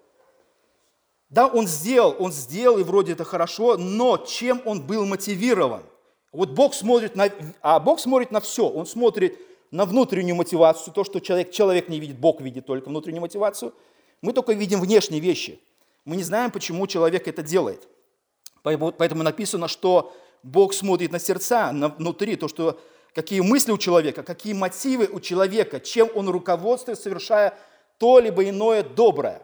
Да, 1.30 1.48
он 1.48 1.68
сделал, 1.68 2.16
он 2.20 2.32
сделал, 2.32 2.78
и 2.78 2.84
вроде 2.84 3.12
это 3.12 3.26
хорошо, 3.26 3.78
но 3.78 4.18
чем 4.18 4.62
он 4.66 4.82
был 4.82 5.06
мотивирован? 5.06 5.84
Вот 6.32 6.52
Бог 6.52 6.74
смотрит 6.74 7.16
на, 7.16 7.30
а 7.62 7.80
Бог 7.80 8.00
смотрит 8.00 8.32
на 8.32 8.40
все. 8.40 8.68
Он 8.68 8.86
смотрит 8.86 9.40
на 9.72 9.86
внутреннюю 9.86 10.36
мотивацию, 10.36 10.94
то, 10.94 11.04
что 11.04 11.20
человек, 11.20 11.52
человек 11.52 11.90
не 11.90 12.00
видит, 12.00 12.18
Бог 12.18 12.42
видит 12.42 12.66
только 12.66 12.88
внутреннюю 12.88 13.22
мотивацию. 13.22 13.74
Мы 14.22 14.34
только 14.34 14.54
видим 14.54 14.80
внешние 14.80 15.20
вещи. 15.20 15.60
Мы 16.06 16.16
не 16.16 16.24
знаем, 16.24 16.52
почему 16.52 16.88
человек 16.88 17.28
это 17.28 17.44
делает. 17.44 17.88
Поэтому 18.63 19.24
написано, 19.24 19.68
что 19.68 20.13
Бог 20.44 20.74
смотрит 20.74 21.12
на 21.12 21.20
сердца, 21.20 21.72
на 21.72 21.90
внутри, 21.90 22.36
то, 22.36 22.48
что 22.48 22.80
какие 23.13 23.42
мысли 23.42 23.72
у 23.72 23.78
человека, 23.78 24.24
какие 24.24 24.54
мотивы 24.54 25.10
у 25.12 25.20
человека, 25.20 25.80
чем 25.80 26.10
он 26.16 26.30
руководствует, 26.30 27.00
совершая 27.00 27.58
то 27.98 28.20
либо 28.20 28.48
иное 28.48 28.84
доброе. 28.84 29.42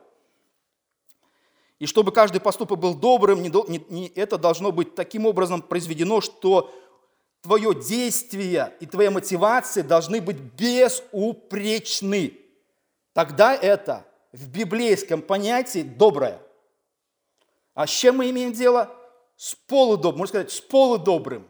И 1.83 1.85
чтобы 1.85 2.13
каждый 2.13 2.39
поступок 2.39 2.79
был 2.79 2.95
добрым, 2.95 3.43
не, 3.43 3.51
не, 3.69 3.85
не, 3.89 4.07
это 4.15 4.37
должно 4.37 4.71
быть 4.71 4.95
таким 4.95 5.25
образом 5.25 5.61
произведено, 5.61 6.21
что 6.21 6.73
твое 7.41 7.75
действие 7.75 8.73
и 8.79 8.85
твоя 8.85 9.11
мотивация 9.11 9.83
должны 9.83 10.21
быть 10.21 10.37
безупречны. 10.37 12.39
Тогда 13.11 13.53
это 13.53 14.05
в 14.31 14.47
библейском 14.47 15.21
понятии 15.21 15.81
доброе. 15.81 16.41
А 17.73 17.85
с 17.85 17.89
чем 17.89 18.15
мы 18.15 18.29
имеем 18.29 18.53
дело? 18.53 18.89
С 19.35 19.53
полудобрым, 19.53 20.19
можно 20.19 20.29
сказать, 20.29 20.51
с 20.53 20.61
полудобрым. 20.61 21.45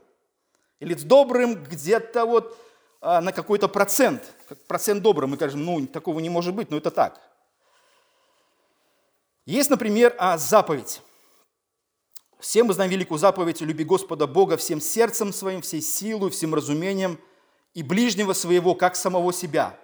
Или 0.80 0.96
с 0.96 1.04
добрым 1.04 1.64
где-то 1.64 2.26
вот 2.26 2.58
а, 3.02 3.22
на 3.22 3.34
какой-то 3.34 3.68
процент. 3.68 4.34
Процент 4.66 5.04
добрым. 5.04 5.30
Мы 5.30 5.36
скажем, 5.36 5.64
ну, 5.64 5.86
такого 5.86 6.20
не 6.20 6.32
может 6.32 6.56
быть, 6.56 6.72
но 6.72 6.78
это 6.78 6.90
так. 6.90 7.22
Есть, 9.46 9.70
например, 9.70 10.16
а, 10.18 10.38
заповедь. 10.38 11.02
Все 12.40 12.64
мы 12.64 12.74
знаем 12.74 12.92
великую 12.92 13.18
заповедь 13.18 13.62
«Люби 13.62 13.84
Господа 13.84 14.28
Бога 14.28 14.58
всем 14.58 14.82
сердцем 14.82 15.32
своим, 15.34 15.62
всей 15.62 15.82
силой, 15.82 16.30
всем 16.30 16.54
разумением 16.54 17.20
и 17.74 17.84
ближнего 17.84 18.34
своего, 18.34 18.76
как 18.76 18.96
самого 18.96 19.34
себя». 19.34 19.80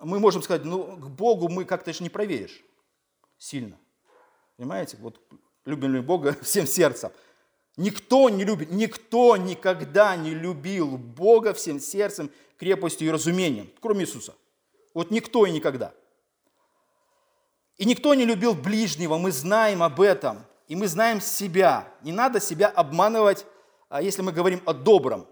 Мы 0.00 0.18
можем 0.18 0.42
сказать, 0.42 0.64
ну, 0.64 0.96
к 0.96 1.08
Богу 1.10 1.48
мы 1.48 1.64
как-то 1.64 1.92
же 1.92 2.02
не 2.02 2.10
проверишь 2.10 2.62
сильно. 3.38 3.78
Понимаете? 4.56 4.96
Вот 5.00 5.20
любим 5.64 5.94
ли 5.94 6.00
Бога 6.00 6.36
всем 6.42 6.66
сердцем. 6.66 7.12
Никто 7.76 8.28
не 8.28 8.44
любит, 8.44 8.70
никто 8.70 9.36
никогда 9.36 10.14
не 10.16 10.34
любил 10.34 10.98
Бога 10.98 11.54
всем 11.54 11.80
сердцем, 11.80 12.30
крепостью 12.58 13.08
и 13.08 13.10
разумением, 13.10 13.70
кроме 13.80 14.02
Иисуса. 14.02 14.34
Вот 14.92 15.10
никто 15.10 15.46
и 15.46 15.50
никогда. 15.50 15.94
И 17.82 17.84
никто 17.84 18.14
не 18.14 18.24
любил 18.24 18.54
ближнего, 18.54 19.18
мы 19.18 19.32
знаем 19.32 19.82
об 19.82 20.00
этом 20.00 20.46
и 20.68 20.76
мы 20.76 20.86
знаем 20.86 21.20
себя. 21.20 21.92
Не 22.02 22.12
надо 22.12 22.38
себя 22.38 22.68
обманывать, 22.68 23.44
а 23.88 24.00
если 24.00 24.22
мы 24.22 24.30
говорим 24.30 24.62
о 24.66 24.72
добром. 24.72 25.26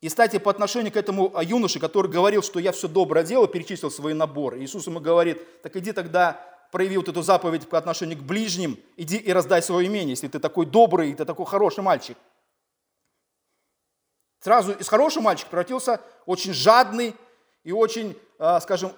И, 0.00 0.08
кстати, 0.08 0.40
по 0.40 0.50
отношению 0.50 0.92
к 0.92 0.96
этому 0.96 1.32
юноше, 1.40 1.78
который 1.78 2.10
говорил, 2.10 2.42
что 2.42 2.58
я 2.58 2.72
все 2.72 2.88
доброе 2.88 3.22
делал, 3.22 3.46
перечислил 3.46 3.92
свой 3.92 4.12
набор, 4.12 4.58
Иисус 4.58 4.88
ему 4.88 4.98
говорит, 4.98 5.62
так 5.62 5.76
иди 5.76 5.92
тогда 5.92 6.44
прояви 6.72 6.96
вот 6.96 7.08
эту 7.08 7.22
заповедь 7.22 7.68
по 7.68 7.78
отношению 7.78 8.18
к 8.18 8.22
ближним, 8.22 8.76
иди 8.96 9.18
и 9.18 9.32
раздай 9.32 9.62
свое 9.62 9.86
имение, 9.86 10.10
если 10.10 10.26
ты 10.26 10.40
такой 10.40 10.66
добрый, 10.66 11.14
ты 11.14 11.24
такой 11.24 11.46
хороший 11.46 11.84
мальчик. 11.84 12.18
Сразу 14.40 14.72
из 14.72 14.88
хорошего 14.88 15.22
мальчика 15.22 15.48
превратился 15.48 16.00
очень 16.26 16.52
жадный 16.52 17.14
и 17.62 17.70
очень, 17.70 18.18
а, 18.40 18.60
скажем, 18.60 18.90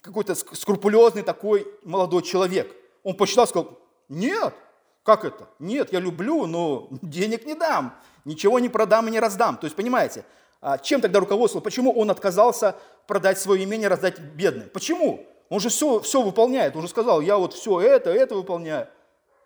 какой-то 0.00 0.34
скрупулезный 0.34 1.22
такой 1.22 1.66
молодой 1.84 2.22
человек. 2.22 2.74
Он 3.02 3.14
посчитал, 3.14 3.46
сказал, 3.46 3.78
нет, 4.08 4.54
как 5.02 5.24
это? 5.24 5.48
Нет, 5.58 5.92
я 5.92 6.00
люблю, 6.00 6.46
но 6.46 6.88
денег 7.02 7.44
не 7.44 7.54
дам, 7.54 7.94
ничего 8.24 8.58
не 8.58 8.68
продам 8.68 9.08
и 9.08 9.10
не 9.10 9.20
раздам. 9.20 9.56
То 9.56 9.64
есть, 9.64 9.76
понимаете, 9.76 10.24
а 10.60 10.78
чем 10.78 11.00
тогда 11.00 11.18
руководствовал? 11.18 11.62
Почему 11.62 11.92
он 11.92 12.10
отказался 12.10 12.76
продать 13.06 13.38
свое 13.38 13.64
имение, 13.64 13.88
раздать 13.88 14.20
бедным? 14.20 14.68
Почему? 14.68 15.26
Он 15.48 15.58
же 15.60 15.68
все, 15.68 16.00
все 16.00 16.22
выполняет. 16.22 16.76
Он 16.76 16.82
же 16.82 16.88
сказал, 16.88 17.20
я 17.20 17.36
вот 17.36 17.52
все 17.52 17.80
это, 17.80 18.10
это 18.10 18.36
выполняю. 18.36 18.88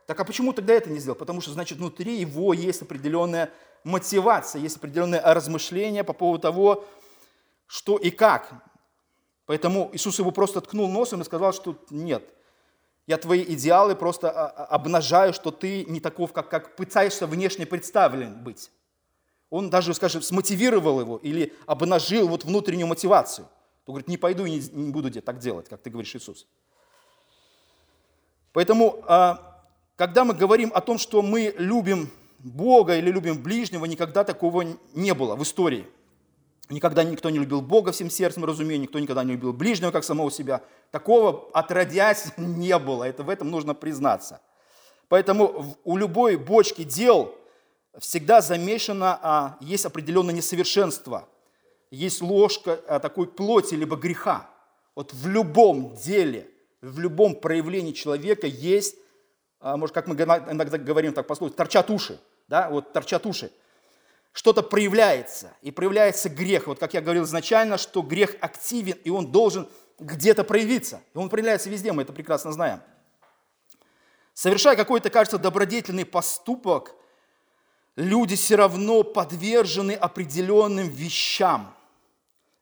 Так 0.07 0.21
а 0.21 0.25
почему 0.25 0.53
тогда 0.53 0.75
это 0.75 0.91
не 0.91 0.99
сделал? 0.99 1.17
Потому 1.17 1.41
что, 1.41 1.51
значит, 1.51 1.79
внутри 1.79 2.17
его 2.21 2.53
есть 2.53 2.83
определенная 2.83 3.51
мотивация, 3.83 4.61
есть 4.61 4.77
определенное 4.77 5.21
размышление 5.21 6.05
по 6.05 6.13
поводу 6.13 6.43
того, 6.43 6.85
что 7.67 7.97
и 7.97 8.11
как. 8.11 8.53
Поэтому 9.47 9.91
Иисус 9.93 10.19
его 10.19 10.33
просто 10.33 10.61
ткнул 10.61 10.89
носом 10.89 11.21
и 11.21 11.25
сказал, 11.25 11.53
что 11.53 11.79
нет, 11.91 12.25
я 13.07 13.17
твои 13.19 13.43
идеалы 13.55 13.95
просто 13.95 14.31
а, 14.31 14.49
а, 14.49 14.65
обнажаю, 14.67 15.33
что 15.33 15.53
ты 15.53 15.85
не 15.85 16.01
таков, 16.01 16.33
как, 16.33 16.49
как 16.49 16.75
пытаешься 16.75 17.27
внешне 17.29 17.65
представлен 17.65 18.43
быть. 18.43 18.71
Он 19.49 19.71
даже, 19.71 19.95
скажем, 19.95 20.23
смотивировал 20.23 21.01
его 21.01 21.19
или 21.19 21.55
обнажил 21.67 22.27
вот 22.27 22.45
внутреннюю 22.45 22.89
мотивацию. 22.89 23.47
Он 23.87 23.95
говорит, 23.95 24.09
не 24.09 24.17
пойду 24.17 24.45
и 24.45 24.51
не, 24.51 24.59
не 24.59 24.91
буду 24.91 25.11
так 25.23 25.39
делать, 25.39 25.69
как 25.69 25.81
ты 25.81 25.91
говоришь, 25.91 26.17
Иисус. 26.17 26.49
Поэтому, 28.53 29.05
а, 29.07 29.63
когда 29.95 30.25
мы 30.25 30.35
говорим 30.35 30.73
о 30.75 30.81
том, 30.81 30.99
что 30.99 31.23
мы 31.23 31.55
любим 31.57 32.11
Бога 32.41 32.97
или 32.97 33.13
любим 33.13 33.41
ближнего, 33.41 33.85
никогда 33.85 34.25
такого 34.25 34.65
не 34.95 35.15
было 35.15 35.37
в 35.37 35.43
истории. 35.45 35.87
Никогда 36.69 37.05
никто 37.05 37.31
не 37.31 37.39
любил 37.39 37.61
Бога 37.61 37.93
всем 37.93 38.11
сердцем 38.11 38.43
и 38.43 38.47
разумением, 38.47 38.83
никто 38.83 38.99
никогда 38.99 39.23
не 39.23 39.33
любил 39.33 39.53
ближнего, 39.53 39.93
как 39.93 40.03
самого 40.03 40.31
себя. 40.31 40.63
Такого 40.91 41.49
отродясь 41.53 42.33
не 42.37 42.77
было, 42.79 43.05
это 43.05 43.23
в 43.23 43.31
этом 43.31 43.51
нужно 43.51 43.75
признаться. 43.75 44.41
Поэтому 45.09 45.77
у 45.85 45.97
любой 45.97 46.37
бочки 46.37 46.83
дел 46.83 47.35
всегда 47.99 48.41
замешано, 48.41 49.19
а, 49.23 49.57
есть 49.61 49.87
определенное 49.87 50.35
несовершенство, 50.35 51.29
есть 51.93 52.21
ложка 52.21 52.81
а, 52.89 52.99
такой 52.99 53.29
плоти 53.29 53.77
либо 53.77 53.97
греха. 53.97 54.51
Вот 54.97 55.13
в 55.13 55.29
любом 55.29 55.95
деле, 55.95 56.51
в 56.81 56.99
любом 56.99 57.37
проявлении 57.37 57.93
человека 57.93 58.49
есть, 58.49 58.97
а, 59.61 59.77
может, 59.77 59.95
как 59.95 60.09
мы 60.09 60.17
иногда 60.17 60.79
говорим 60.79 61.13
так 61.13 61.29
пословице, 61.29 61.57
торчат 61.57 61.91
уши, 61.91 62.19
да, 62.49 62.69
вот 62.71 62.93
торчат 62.93 63.25
уши 63.25 63.53
что-то 64.37 64.63
проявляется, 64.63 65.55
и 65.63 65.71
проявляется 65.71 66.29
грех. 66.29 66.67
Вот 66.67 66.79
как 66.79 66.93
я 66.93 67.01
говорил 67.01 67.25
изначально, 67.25 67.79
что 67.79 68.03
грех 68.03 68.37
активен, 68.43 68.99
и 69.03 69.09
он 69.09 69.33
должен 69.33 69.67
где-то 69.99 70.45
проявиться. 70.45 71.01
И 71.15 71.17
он 71.17 71.31
проявляется 71.31 71.71
везде, 71.71 71.91
мы 71.93 72.03
это 72.03 72.13
прекрасно 72.13 72.53
знаем. 72.53 72.83
Совершая 74.35 74.77
какой-то, 74.77 75.09
кажется, 75.09 75.39
добродетельный 75.39 76.05
поступок, 76.05 76.95
люди 77.97 78.37
все 78.37 78.57
равно 78.57 79.05
подвержены 79.05 79.93
определенным 79.93 80.87
вещам. 80.91 81.75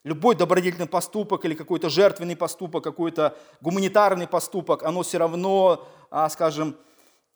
Любой 0.04 0.36
добродетельный 0.36 0.86
поступок 0.86 1.44
или 1.44 1.54
какой-то 1.54 1.88
жертвенный 1.88 2.36
поступок, 2.36 2.84
какой-то 2.84 3.36
гуманитарный 3.60 4.28
поступок, 4.28 4.84
оно 4.84 5.02
все 5.02 5.18
равно, 5.18 5.88
а, 6.08 6.28
скажем, 6.28 6.76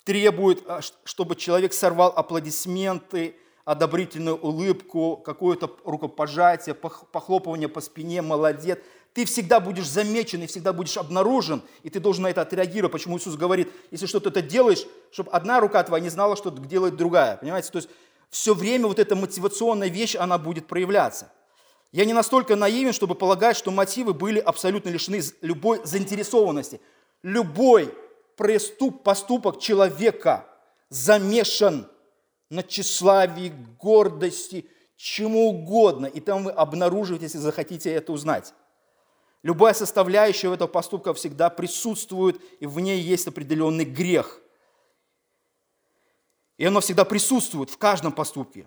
требует, 0.04 0.62
а, 0.68 0.78
чтобы 1.02 1.34
человек 1.34 1.72
сорвал 1.72 2.12
аплодисменты, 2.14 3.34
одобрительную 3.68 4.34
улыбку, 4.34 5.18
какое-то 5.18 5.70
рукопожатие, 5.84 6.74
похлопывание 6.74 7.68
по 7.68 7.82
спине, 7.82 8.22
молодец. 8.22 8.78
Ты 9.12 9.26
всегда 9.26 9.60
будешь 9.60 9.86
замечен 9.86 10.42
и 10.42 10.46
всегда 10.46 10.72
будешь 10.72 10.96
обнаружен, 10.96 11.60
и 11.82 11.90
ты 11.90 12.00
должен 12.00 12.22
на 12.22 12.30
это 12.30 12.40
отреагировать. 12.40 12.92
Почему 12.92 13.18
Иисус 13.18 13.36
говорит, 13.36 13.70
если 13.90 14.06
что-то 14.06 14.30
это 14.30 14.40
делаешь, 14.40 14.86
чтобы 15.10 15.30
одна 15.32 15.60
рука 15.60 15.82
твоя 15.82 16.02
не 16.02 16.08
знала, 16.08 16.34
что 16.34 16.48
делает 16.50 16.96
другая. 16.96 17.36
Понимаете? 17.36 17.70
То 17.70 17.76
есть 17.76 17.90
все 18.30 18.54
время 18.54 18.86
вот 18.86 18.98
эта 18.98 19.14
мотивационная 19.14 19.88
вещь, 19.88 20.16
она 20.16 20.38
будет 20.38 20.66
проявляться. 20.66 21.30
Я 21.92 22.06
не 22.06 22.14
настолько 22.14 22.56
наивен, 22.56 22.94
чтобы 22.94 23.16
полагать, 23.16 23.58
что 23.58 23.70
мотивы 23.70 24.14
были 24.14 24.38
абсолютно 24.38 24.88
лишены 24.88 25.20
любой 25.42 25.82
заинтересованности. 25.84 26.80
Любой 27.22 27.94
преступ, 28.34 29.02
поступок 29.02 29.60
человека 29.60 30.46
замешан 30.88 31.86
на 32.50 32.62
тщеславии, 32.62 33.52
гордости, 33.78 34.66
чему 34.96 35.50
угодно. 35.50 36.06
И 36.06 36.20
там 36.20 36.44
вы 36.44 36.50
обнаруживаете, 36.50 37.26
если 37.26 37.38
захотите 37.38 37.90
это 37.92 38.12
узнать. 38.12 38.54
Любая 39.42 39.74
составляющая 39.74 40.52
этого 40.52 40.68
поступка 40.68 41.14
всегда 41.14 41.48
присутствует, 41.50 42.40
и 42.60 42.66
в 42.66 42.80
ней 42.80 43.00
есть 43.00 43.26
определенный 43.28 43.84
грех. 43.84 44.40
И 46.56 46.64
оно 46.64 46.80
всегда 46.80 47.04
присутствует 47.04 47.70
в 47.70 47.78
каждом 47.78 48.12
поступке. 48.12 48.66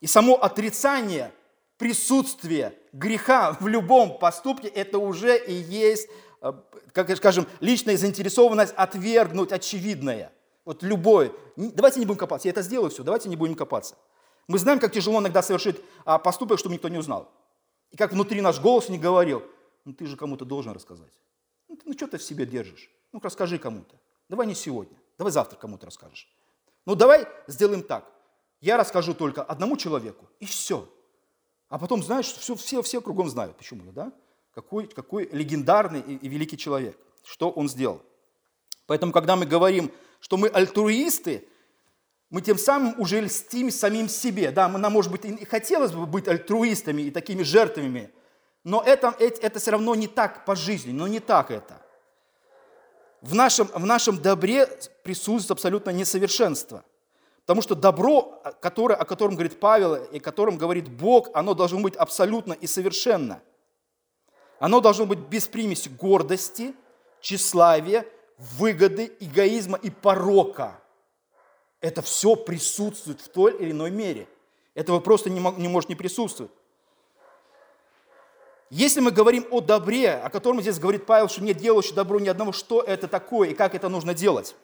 И 0.00 0.06
само 0.06 0.36
отрицание 0.36 1.32
присутствия 1.78 2.78
греха 2.92 3.56
в 3.58 3.66
любом 3.66 4.18
поступке, 4.18 4.68
это 4.68 4.98
уже 4.98 5.36
и 5.36 5.52
есть 5.52 6.08
э, 6.40 6.52
как 6.92 7.16
скажем, 7.16 7.48
личная 7.58 7.96
заинтересованность 7.96 8.72
отвергнуть 8.76 9.50
очевидное. 9.50 10.32
Вот 10.68 10.82
любое. 10.82 11.32
Давайте 11.56 11.98
не 11.98 12.04
будем 12.04 12.18
копаться. 12.18 12.46
Я 12.46 12.52
это 12.52 12.60
сделаю 12.60 12.90
все, 12.90 13.02
давайте 13.02 13.30
не 13.30 13.36
будем 13.36 13.54
копаться. 13.54 13.96
Мы 14.48 14.58
знаем, 14.58 14.78
как 14.78 14.92
тяжело 14.92 15.18
иногда 15.18 15.40
совершить 15.40 15.76
а, 16.04 16.18
поступок, 16.18 16.58
чтобы 16.58 16.74
никто 16.74 16.90
не 16.90 16.98
узнал. 16.98 17.32
И 17.90 17.96
как 17.96 18.12
внутри 18.12 18.42
наш 18.42 18.60
голос 18.60 18.90
не 18.90 18.98
говорил, 18.98 19.42
ну 19.86 19.94
ты 19.94 20.04
же 20.04 20.18
кому-то 20.18 20.44
должен 20.44 20.72
рассказать. 20.72 21.10
Ну, 21.68 21.76
ты, 21.76 21.84
ну 21.86 21.94
что 21.94 22.06
ты 22.06 22.18
в 22.18 22.22
себе 22.22 22.44
держишь? 22.44 22.90
Ну 23.12 23.20
расскажи 23.22 23.58
кому-то. 23.58 23.98
Давай 24.28 24.46
не 24.46 24.54
сегодня, 24.54 24.94
давай 25.16 25.32
завтра 25.32 25.56
кому-то 25.56 25.86
расскажешь. 25.86 26.28
Ну 26.84 26.94
давай 26.94 27.26
сделаем 27.46 27.82
так. 27.82 28.04
Я 28.60 28.76
расскажу 28.76 29.14
только 29.14 29.42
одному 29.42 29.78
человеку, 29.78 30.28
и 30.38 30.44
все. 30.44 30.86
А 31.70 31.78
потом, 31.78 32.02
знаешь, 32.02 32.26
все, 32.26 32.54
все, 32.56 32.82
все 32.82 33.00
кругом 33.00 33.30
знают. 33.30 33.56
Почему? 33.56 33.90
Да? 33.92 34.12
Какой, 34.52 34.86
какой 34.86 35.30
легендарный 35.32 36.00
и, 36.00 36.16
и 36.16 36.28
великий 36.28 36.58
человек. 36.58 36.98
Что 37.24 37.48
он 37.48 37.70
сделал. 37.70 38.02
Поэтому, 38.86 39.12
когда 39.12 39.34
мы 39.34 39.46
говорим, 39.46 39.90
что 40.20 40.36
мы 40.36 40.48
альтруисты, 40.48 41.48
мы 42.30 42.42
тем 42.42 42.58
самым 42.58 43.00
уже 43.00 43.20
льстим 43.20 43.70
самим 43.70 44.08
себе. 44.08 44.50
Да, 44.50 44.68
нам, 44.68 44.92
может 44.92 45.10
быть, 45.10 45.24
и 45.24 45.44
хотелось 45.44 45.92
бы 45.92 46.06
быть 46.06 46.28
альтруистами 46.28 47.02
и 47.02 47.10
такими 47.10 47.42
жертвами, 47.42 48.10
но 48.64 48.82
это, 48.82 49.14
это, 49.18 49.58
все 49.58 49.70
равно 49.70 49.94
не 49.94 50.08
так 50.08 50.44
по 50.44 50.54
жизни, 50.54 50.92
но 50.92 51.06
не 51.06 51.20
так 51.20 51.50
это. 51.50 51.80
В 53.22 53.34
нашем, 53.34 53.66
в 53.68 53.86
нашем 53.86 54.20
добре 54.20 54.66
присутствует 55.02 55.52
абсолютно 55.52 55.90
несовершенство. 55.90 56.84
Потому 57.40 57.62
что 57.62 57.74
добро, 57.74 58.42
которое, 58.60 58.94
о 58.94 59.06
котором 59.06 59.34
говорит 59.34 59.58
Павел 59.58 59.94
и 59.94 60.18
о 60.18 60.20
котором 60.20 60.58
говорит 60.58 60.88
Бог, 60.88 61.30
оно 61.32 61.54
должно 61.54 61.80
быть 61.80 61.96
абсолютно 61.96 62.52
и 62.52 62.66
совершенно. 62.66 63.40
Оно 64.58 64.80
должно 64.80 65.06
быть 65.06 65.20
без 65.20 65.48
примеси 65.48 65.88
гордости, 65.88 66.74
тщеславия, 67.20 68.04
выгоды, 68.38 69.12
эгоизма 69.20 69.78
и 69.82 69.90
порока. 69.90 70.80
Это 71.80 72.02
все 72.02 72.36
присутствует 72.36 73.20
в 73.20 73.28
той 73.28 73.56
или 73.56 73.72
иной 73.72 73.90
мере. 73.90 74.28
Этого 74.74 75.00
просто 75.00 75.28
не, 75.28 75.40
не 75.60 75.68
может 75.68 75.88
не 75.88 75.96
присутствовать. 75.96 76.52
Если 78.70 79.00
мы 79.00 79.10
говорим 79.10 79.46
о 79.50 79.60
добре, 79.60 80.12
о 80.12 80.28
котором 80.28 80.60
здесь 80.60 80.78
говорит 80.78 81.06
Павел, 81.06 81.28
что 81.28 81.42
нет 81.42 81.56
делающего 81.56 81.96
добро 81.96 82.20
ни 82.20 82.28
одного, 82.28 82.52
что 82.52 82.82
это 82.82 83.08
такое 83.08 83.50
и 83.50 83.54
как 83.54 83.74
это 83.74 83.88
нужно 83.88 84.12
делать? 84.12 84.54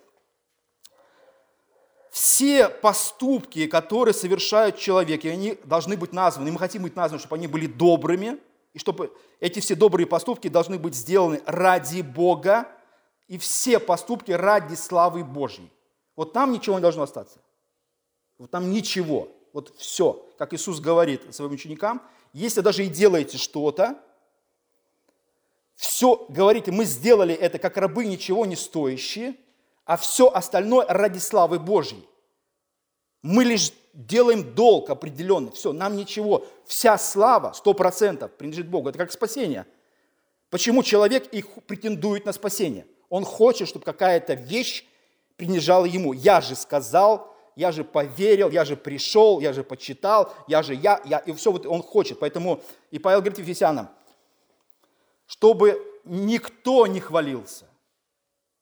Все 2.11 2.69
поступки, 2.69 3.67
которые 3.67 4.15
совершают 4.15 4.79
человек, 4.79 5.25
и 5.25 5.29
они 5.29 5.59
должны 5.65 5.97
быть 5.97 6.13
названы, 6.13 6.49
и 6.49 6.53
мы 6.53 6.59
хотим 6.59 6.83
быть 6.83 6.95
названы, 6.95 7.19
чтобы 7.19 7.37
они 7.37 7.47
были 7.47 7.67
добрыми, 7.67 8.39
и 8.73 8.79
чтобы 8.79 9.13
эти 9.41 9.61
все 9.61 9.75
добрые 9.75 10.07
поступки 10.07 10.49
должны 10.49 10.79
быть 10.79 10.95
сделаны 10.95 11.43
ради 11.47 12.03
Бога, 12.03 12.69
и 13.29 13.39
все 13.39 13.79
поступки 13.79 14.33
ради 14.33 14.75
славы 14.75 15.25
Божьей. 15.25 15.71
Вот 16.17 16.33
там 16.33 16.53
ничего 16.53 16.77
не 16.77 16.83
должно 16.83 17.03
остаться. 17.03 17.39
Вот 18.39 18.51
там 18.51 18.71
ничего. 18.71 19.29
Вот 19.53 19.75
все. 19.79 20.27
Как 20.39 20.53
Иисус 20.53 20.81
говорит 20.81 21.35
своим 21.35 21.53
ученикам, 21.53 22.03
если 22.33 22.61
даже 22.61 22.85
и 22.85 22.89
делаете 22.89 23.39
что-то, 23.39 23.99
все 25.75 26.27
говорите, 26.29 26.71
мы 26.71 26.85
сделали 26.85 27.35
это 27.35 27.59
как 27.59 27.77
рабы 27.77 28.05
ничего 28.07 28.47
не 28.47 28.57
стоящие, 28.57 29.37
а 29.85 29.97
все 29.97 30.29
остальное 30.29 30.87
ради 30.87 31.19
славы 31.19 31.59
Божьей. 31.59 32.09
Мы 33.23 33.45
лишь 33.45 33.73
делаем 33.93 34.55
долг 34.55 34.91
определенный. 34.91 35.53
Все, 35.53 35.73
нам 35.73 35.97
ничего. 35.97 36.47
Вся 36.67 36.99
слава, 36.99 37.53
сто 37.53 37.75
процентов, 37.75 38.33
принадлежит 38.33 38.69
Богу. 38.69 38.89
Это 38.89 38.99
как 38.99 39.13
спасение. 39.13 39.67
Почему 40.51 40.83
человек 40.83 41.27
их 41.33 41.47
претендует 41.67 42.27
на 42.27 42.33
спасение? 42.33 42.87
Он 43.15 43.25
хочет, 43.25 43.69
чтобы 43.69 43.85
какая-то 43.85 44.35
вещь 44.35 44.85
принадлежала 45.37 45.85
ему. 45.85 46.13
Я 46.13 46.41
же 46.41 46.57
сказал, 46.57 47.33
я 47.55 47.71
же 47.71 47.85
поверил, 47.85 48.51
я 48.51 48.65
же 48.65 48.77
пришел, 48.77 49.39
я 49.39 49.53
же 49.53 49.63
почитал, 49.63 50.35
я 50.49 50.65
же 50.65 50.75
я, 50.75 51.01
я. 51.05 51.19
И 51.19 51.33
все 51.33 51.53
вот 51.53 51.65
он 51.65 51.81
хочет. 51.81 52.19
Поэтому 52.19 52.61
и 52.91 52.99
Павел 52.99 53.21
говорит 53.21 53.39
Ефесянам, 53.39 53.89
чтобы 55.29 55.81
никто 56.03 56.89
не 56.89 56.99
хвалился. 56.99 57.67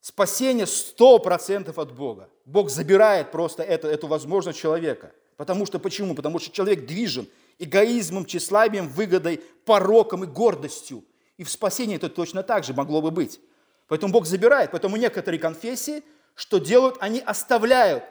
Спасение 0.02 0.66
100% 0.66 1.72
от 1.74 1.94
Бога. 1.94 2.28
Бог 2.44 2.68
забирает 2.68 3.30
просто 3.30 3.62
это, 3.62 3.88
эту 3.88 4.06
возможность 4.06 4.58
человека. 4.58 5.12
Потому 5.38 5.64
что 5.64 5.78
почему? 5.78 6.14
Потому 6.14 6.38
что 6.38 6.52
человек 6.52 6.84
движен 6.84 7.26
эгоизмом, 7.58 8.26
тщеславием, 8.26 8.90
выгодой, 8.90 9.40
пороком 9.64 10.24
и 10.24 10.26
гордостью. 10.26 11.04
И 11.38 11.42
в 11.42 11.50
спасении 11.50 11.96
это 11.96 12.10
точно 12.10 12.42
так 12.42 12.64
же 12.64 12.74
могло 12.74 13.00
бы 13.00 13.10
быть. 13.10 13.40
Поэтому 13.88 14.12
Бог 14.12 14.26
забирает. 14.26 14.70
Поэтому 14.70 14.96
некоторые 14.96 15.40
конфессии, 15.40 16.02
что 16.34 16.58
делают, 16.58 16.96
они 17.00 17.20
оставляют 17.20 18.04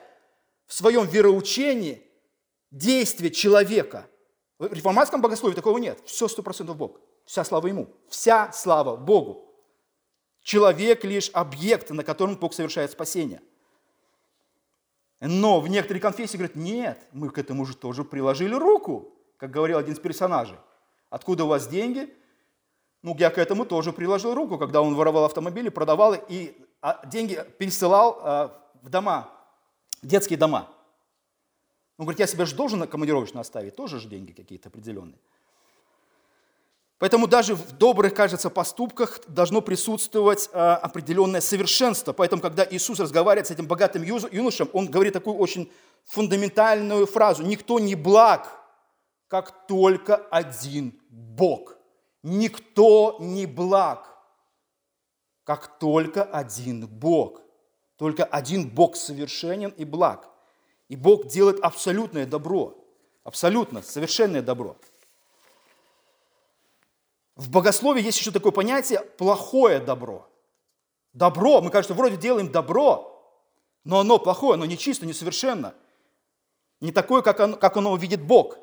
в 0.67 0.73
своем 0.73 1.05
вероучении 1.05 2.01
действие 2.69 3.31
человека. 3.31 4.07
В 4.57 4.71
реформатском 4.71 5.21
богословии 5.21 5.55
такого 5.55 5.77
нет. 5.77 5.99
Все 6.05 6.27
сто 6.27 6.43
процентов 6.43 6.77
Бог. 6.77 6.99
Вся 7.25 7.43
слава 7.43 7.67
Ему. 7.67 7.89
Вся 8.07 8.51
слава 8.51 8.95
Богу. 8.95 9.53
Человек 10.43 11.03
лишь 11.03 11.29
объект, 11.33 11.89
на 11.89 12.03
котором 12.03 12.35
Бог 12.35 12.53
совершает 12.53 12.91
спасение. 12.91 13.41
Но 15.19 15.59
в 15.61 15.67
некоторые 15.67 16.01
конфессии 16.01 16.35
говорят, 16.35 16.55
нет, 16.55 17.07
мы 17.11 17.29
к 17.29 17.37
этому 17.37 17.65
же 17.65 17.75
тоже 17.75 18.03
приложили 18.03 18.55
руку, 18.55 19.13
как 19.37 19.51
говорил 19.51 19.77
один 19.77 19.93
из 19.93 19.99
персонажей. 19.99 20.57
Откуда 21.11 21.43
у 21.43 21.47
вас 21.47 21.67
деньги? 21.67 22.11
Ну, 23.03 23.15
я 23.17 23.31
к 23.31 23.37
этому 23.37 23.65
тоже 23.65 23.93
приложил 23.93 24.35
руку, 24.35 24.57
когда 24.57 24.81
он 24.81 24.95
воровал 24.95 25.25
автомобили, 25.25 25.69
продавал 25.69 26.13
и 26.13 26.55
а, 26.81 27.03
деньги 27.05 27.43
пересылал 27.57 28.19
а, 28.21 28.61
в 28.81 28.89
дома, 28.89 29.29
детские 30.03 30.37
дома. 30.37 30.67
Он 31.97 32.05
говорит, 32.05 32.19
я 32.19 32.27
себя 32.27 32.45
же 32.45 32.55
должен 32.55 32.85
командировочно 32.87 33.41
оставить, 33.41 33.75
тоже 33.75 33.99
же 33.99 34.07
деньги 34.07 34.31
какие-то 34.31 34.69
определенные. 34.69 35.19
Поэтому 36.99 37.25
даже 37.25 37.55
в 37.55 37.71
добрых, 37.71 38.13
кажется, 38.13 38.51
поступках 38.51 39.21
должно 39.27 39.61
присутствовать 39.61 40.49
а, 40.53 40.75
определенное 40.75 41.41
совершенство. 41.41 42.13
Поэтому, 42.13 42.39
когда 42.39 42.67
Иисус 42.69 42.99
разговаривает 42.99 43.47
с 43.47 43.51
этим 43.51 43.65
богатым 43.65 44.03
юношем, 44.03 44.69
он 44.73 44.85
говорит 44.85 45.13
такую 45.13 45.37
очень 45.37 45.71
фундаментальную 46.05 47.07
фразу. 47.07 47.41
«Никто 47.41 47.79
не 47.79 47.95
благ, 47.95 48.47
как 49.27 49.65
только 49.65 50.17
один 50.17 50.93
Бог». 51.09 51.80
Никто 52.23 53.17
не 53.19 53.45
благ, 53.45 54.07
как 55.43 55.79
только 55.79 56.23
один 56.23 56.87
Бог. 56.87 57.41
Только 57.97 58.23
один 58.23 58.69
Бог 58.69 58.95
совершенен 58.95 59.69
и 59.69 59.85
благ. 59.85 60.27
И 60.87 60.95
Бог 60.95 61.27
делает 61.27 61.59
абсолютное 61.61 62.25
добро, 62.25 62.75
абсолютно 63.23 63.81
совершенное 63.81 64.41
добро– 64.41 64.75
в 67.41 67.49
богословии 67.49 68.03
есть 68.03 68.19
еще 68.19 68.29
такое 68.29 68.51
понятие 68.51 69.01
плохое 69.17 69.79
добро. 69.79 70.29
Добро, 71.13 71.59
мы, 71.61 71.71
кажется, 71.71 71.95
вроде 71.95 72.15
делаем 72.15 72.51
добро, 72.51 73.07
но 73.83 73.99
оно 73.99 74.19
плохое, 74.19 74.53
оно 74.53 74.65
нечисто, 74.65 75.07
несовершенно. 75.07 75.73
Не 76.81 76.91
такое, 76.91 77.23
как 77.23 77.39
оно, 77.39 77.57
как 77.57 77.77
оно 77.77 77.95
видит 77.95 78.21
Бог. 78.21 78.57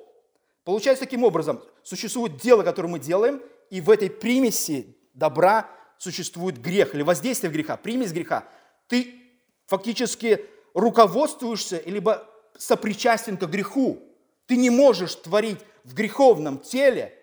Получается 0.68 1.04
таким 1.04 1.24
образом, 1.24 1.62
существует 1.82 2.36
дело, 2.36 2.62
которое 2.62 2.88
мы 2.88 2.98
делаем, 2.98 3.40
и 3.70 3.80
в 3.80 3.88
этой 3.88 4.10
примеси 4.10 4.98
добра 5.14 5.66
существует 5.96 6.60
грех 6.60 6.94
или 6.94 7.00
воздействие 7.00 7.50
греха, 7.50 7.78
примесь 7.78 8.12
греха. 8.12 8.46
Ты 8.86 9.14
фактически 9.64 10.44
руководствуешься, 10.74 11.82
либо 11.86 12.28
сопричастен 12.58 13.38
к 13.38 13.44
греху. 13.44 13.98
Ты 14.44 14.58
не 14.58 14.68
можешь 14.68 15.14
творить 15.14 15.60
в 15.84 15.94
греховном 15.94 16.58
теле 16.58 17.14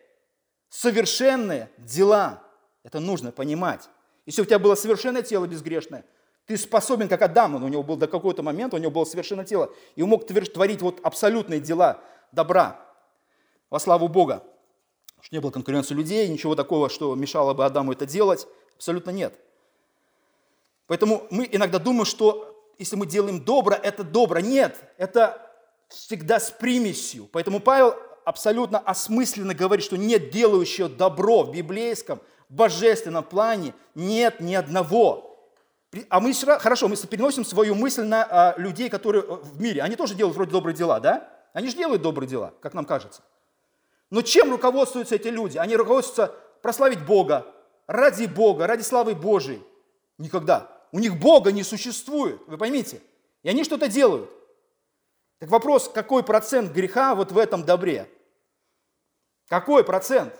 совершенные 0.69 1.69
дела. 1.77 2.41
Это 2.81 2.99
нужно 2.99 3.31
понимать. 3.31 3.89
Если 4.25 4.41
у 4.41 4.45
тебя 4.45 4.57
было 4.57 4.73
совершенное 4.73 5.21
тело 5.21 5.45
безгрешное, 5.45 6.03
ты 6.47 6.57
способен, 6.57 7.07
как 7.07 7.21
Адам, 7.21 7.63
у 7.63 7.67
него 7.67 7.83
был 7.83 7.95
до 7.95 8.07
какого-то 8.07 8.41
момента, 8.41 8.77
у 8.77 8.79
него 8.79 8.89
было 8.89 9.05
совершенное 9.05 9.45
тело, 9.45 9.71
и 9.95 10.01
он 10.01 10.09
мог 10.09 10.25
творить 10.25 10.81
вот 10.81 10.99
абсолютные 11.03 11.59
дела 11.59 12.01
добра 12.31 12.84
во 13.69 13.79
славу 13.79 14.07
Бога. 14.07 14.43
Что 15.21 15.35
не 15.35 15.41
было 15.41 15.51
конкуренции 15.51 15.93
людей, 15.93 16.27
ничего 16.27 16.55
такого, 16.55 16.89
что 16.89 17.15
мешало 17.15 17.53
бы 17.53 17.65
Адаму 17.65 17.91
это 17.91 18.05
делать, 18.05 18.47
абсолютно 18.75 19.11
нет. 19.11 19.39
Поэтому 20.87 21.25
мы 21.31 21.47
иногда 21.51 21.79
думаем, 21.79 22.05
что 22.05 22.55
если 22.77 22.95
мы 22.95 23.05
делаем 23.05 23.43
добро, 23.43 23.75
это 23.75 24.03
добро. 24.03 24.39
Нет, 24.39 24.77
это 24.97 25.41
всегда 25.87 26.39
с 26.39 26.51
примесью. 26.51 27.27
Поэтому 27.31 27.59
Павел 27.59 27.95
абсолютно 28.23 28.79
осмысленно 28.79 29.53
говорит, 29.53 29.85
что 29.85 29.97
нет 29.97 30.29
делающего 30.29 30.89
добро 30.89 31.43
в 31.43 31.51
библейском, 31.51 32.19
божественном 32.49 33.23
плане, 33.23 33.73
нет 33.93 34.39
ни 34.39 34.53
одного. 34.53 35.31
А 36.09 36.19
мы 36.19 36.33
хорошо, 36.33 36.87
мы 36.87 36.97
переносим 36.97 37.45
свою 37.45 37.73
мысль 37.73 38.03
на 38.03 38.23
а, 38.23 38.55
людей, 38.57 38.89
которые 38.89 39.23
э, 39.23 39.27
в 39.27 39.61
мире. 39.61 39.81
Они 39.81 39.95
тоже 39.95 40.13
делают 40.13 40.35
вроде 40.35 40.51
добрые 40.51 40.75
дела, 40.75 40.99
да? 40.99 41.31
Они 41.53 41.69
же 41.69 41.77
делают 41.77 42.01
добрые 42.01 42.27
дела, 42.27 42.53
как 42.59 42.73
нам 42.73 42.83
кажется. 42.83 43.21
Но 44.09 44.21
чем 44.21 44.51
руководствуются 44.51 45.15
эти 45.15 45.27
люди? 45.27 45.57
Они 45.57 45.75
руководствуются 45.75 46.35
прославить 46.61 47.05
Бога, 47.05 47.45
ради 47.87 48.25
Бога, 48.25 48.67
ради 48.67 48.81
славы 48.81 49.15
Божией. 49.15 49.61
Никогда. 50.17 50.71
У 50.91 50.99
них 50.99 51.19
Бога 51.19 51.51
не 51.51 51.63
существует, 51.63 52.39
вы 52.47 52.57
поймите. 52.57 53.01
И 53.43 53.49
они 53.49 53.63
что-то 53.63 53.87
делают. 53.87 54.29
Так 55.39 55.49
вопрос, 55.49 55.89
какой 55.89 56.23
процент 56.23 56.71
греха 56.71 57.15
вот 57.15 57.31
в 57.31 57.37
этом 57.37 57.63
добре? 57.63 58.09
Какой 59.47 59.83
процент? 59.83 60.33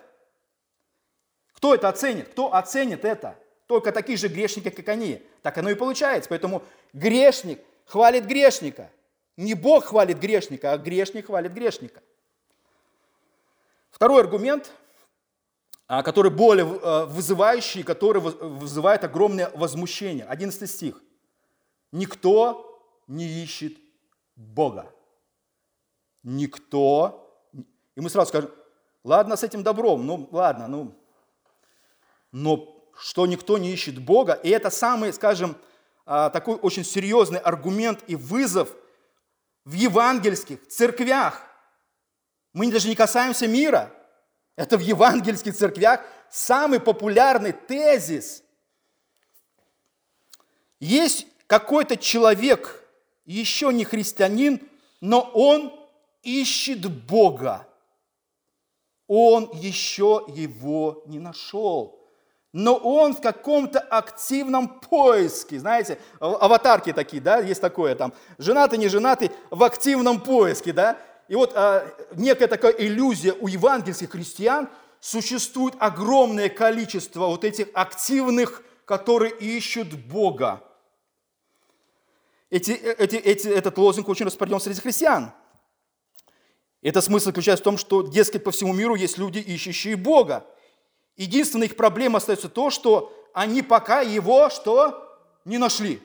Кто 1.54 1.76
это 1.76 1.90
оценит? 1.90 2.30
Кто 2.30 2.54
оценит 2.54 3.06
это? 3.06 3.38
Только 3.68 3.92
такие 3.92 4.18
же 4.18 4.28
грешники, 4.28 4.70
как 4.70 4.88
они. 4.90 5.22
Так 5.42 5.58
оно 5.58 5.70
и 5.70 5.76
получается. 5.76 6.30
Поэтому 6.30 6.64
грешник 6.94 7.60
хвалит 7.86 8.26
грешника. 8.26 8.92
Не 9.38 9.54
Бог 9.54 9.86
хвалит 9.86 10.20
грешника, 10.20 10.74
а 10.74 10.78
грешник 10.78 11.28
хвалит 11.28 11.54
грешника. 11.54 12.02
Второй 13.96 14.24
аргумент, 14.24 14.74
а, 15.88 16.04
который 16.04 16.30
более 16.30 16.66
э, 16.66 17.06
вызывающий, 17.06 17.82
который 17.82 18.22
вызывает 18.22 19.06
огромное 19.06 19.50
возмущение. 19.56 20.26
11 20.26 20.70
стих. 20.70 21.02
Никто 21.94 22.78
не 23.08 23.26
ищет 23.42 23.78
Бога. 24.36 24.94
Никто. 26.24 27.42
И 27.96 28.02
мы 28.02 28.10
сразу 28.10 28.28
скажем, 28.28 28.52
ладно 29.06 29.38
с 29.38 29.44
этим 29.44 29.64
добром, 29.64 30.06
ну 30.06 30.28
ладно, 30.30 30.68
ну, 30.68 30.94
но 32.34 32.76
что 33.00 33.26
никто 33.26 33.58
не 33.58 33.72
ищет 33.72 34.04
Бога, 34.04 34.34
и 34.34 34.50
это 34.50 34.72
самый, 34.72 35.14
скажем, 35.14 35.56
а, 36.06 36.30
такой 36.32 36.56
очень 36.56 36.84
серьезный 36.84 37.40
аргумент 37.40 38.04
и 38.08 38.18
вызов 38.18 38.76
в 39.64 39.72
евангельских 39.72 40.68
церквях. 40.68 41.55
Мы 42.56 42.72
даже 42.72 42.88
не 42.88 42.96
касаемся 42.96 43.50
мира. 43.50 43.92
Это 44.56 44.78
в 44.78 44.80
евангельских 44.80 45.54
церквях 45.54 46.00
самый 46.30 46.80
популярный 46.80 47.52
тезис. 47.52 48.44
Есть 50.80 51.28
какой-то 51.48 51.98
человек, 51.98 52.82
еще 53.26 53.74
не 53.74 53.84
христианин, 53.84 54.62
но 55.02 55.20
он 55.34 55.78
ищет 56.24 56.90
Бога. 57.06 57.68
Он 59.08 59.52
еще 59.54 60.24
его 60.30 61.04
не 61.08 61.20
нашел 61.20 62.06
но 62.58 62.78
он 62.78 63.14
в 63.14 63.20
каком-то 63.20 63.82
активном 63.82 64.80
поиске. 64.80 65.60
Знаете, 65.60 66.00
аватарки 66.22 66.94
такие, 66.94 67.22
да, 67.22 67.40
есть 67.40 67.60
такое 67.60 67.96
там, 67.96 68.14
женатый, 68.38 68.80
не 68.80 68.88
женатый, 68.88 69.30
в 69.50 69.62
активном 69.62 70.22
поиске, 70.22 70.72
да. 70.72 70.98
И 71.28 71.36
вот 71.36 71.54
а, 71.56 71.88
некая 72.16 72.48
такая 72.48 72.72
иллюзия 72.74 73.34
у 73.34 73.48
евангельских 73.48 74.12
христиан, 74.12 74.70
существует 75.00 75.76
огромное 75.80 76.50
количество 76.50 77.28
вот 77.28 77.44
этих 77.44 77.68
активных, 77.74 78.64
которые 78.86 79.32
ищут 79.34 79.94
Бога. 79.94 80.64
Эти, 82.50 82.72
эти, 82.72 83.16
эти, 83.16 83.48
этот 83.48 83.78
лозунг 83.78 84.08
очень 84.08 84.26
распространен 84.26 84.62
среди 84.62 84.82
христиан. 84.82 85.32
Это 86.82 87.02
смысл 87.02 87.26
заключается 87.26 87.64
в 87.64 87.66
том, 87.66 87.78
что, 87.78 88.04
дескать, 88.04 88.44
по 88.44 88.52
всему 88.52 88.74
миру 88.74 88.96
есть 88.96 89.18
люди, 89.18 89.40
ищущие 89.40 89.96
Бога. 89.96 90.46
Единственная 91.18 91.68
их 91.68 91.76
проблема 91.76 92.18
остается 92.18 92.50
то, 92.50 92.70
что 92.70 93.14
они 93.34 93.62
пока 93.62 94.02
его 94.02 94.50
что? 94.50 95.20
Не 95.46 95.58
нашли, 95.58 96.02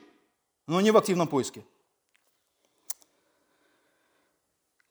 но 0.67 0.81
не 0.81 0.91
в 0.91 0.97
активном 0.97 1.29
поиске. 1.29 1.65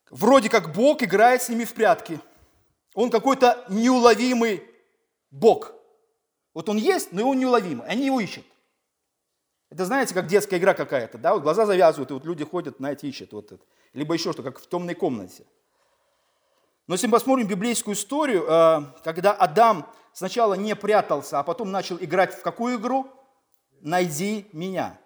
Вроде 0.10 0.50
как 0.50 0.74
Бог 0.74 1.04
играет 1.04 1.41
с 1.41 1.50
ними 1.50 1.65
в 1.65 1.74
прятки. 1.74 2.19
Он 2.93 3.10
какой-то 3.10 3.65
неуловимый 3.69 4.63
Бог. 5.32 5.74
Вот 6.54 6.67
он 6.69 6.78
есть, 6.78 7.12
но 7.12 7.30
он 7.30 7.39
неуловимый. 7.39 7.88
Они 7.88 8.08
его 8.08 8.19
ищут. 8.19 8.45
Это 9.69 9.86
знаете, 9.86 10.15
как 10.15 10.26
детская 10.26 10.58
игра 10.58 10.74
какая-то, 10.74 11.19
да? 11.19 11.34
Вот 11.34 11.43
глаза 11.43 11.65
завязывают, 11.65 12.10
и 12.10 12.13
вот 12.13 12.26
люди 12.26 12.43
ходят, 12.43 12.78
знаете, 12.78 13.08
ищут 13.08 13.34
вот 13.34 13.52
это. 13.52 13.63
Либо 13.93 14.15
еще 14.15 14.34
что, 14.34 14.41
как 14.41 14.60
в 14.60 14.67
темной 14.67 14.95
комнате. 14.95 15.45
Но 16.88 16.95
если 16.95 17.06
мы 17.06 17.12
посмотрим 17.12 17.48
библейскую 17.48 17.93
историю, 17.95 18.45
э, 18.50 18.82
когда 19.04 19.32
Адам 19.32 19.86
сначала 20.12 20.56
не 20.56 20.76
прятался, 20.76 21.39
а 21.39 21.43
потом 21.43 21.72
начал 21.72 21.98
играть 21.98 22.34
в 22.34 22.41
какую 22.41 22.80
игру? 22.80 23.08
«Найди 23.82 24.48
меня». 24.52 25.00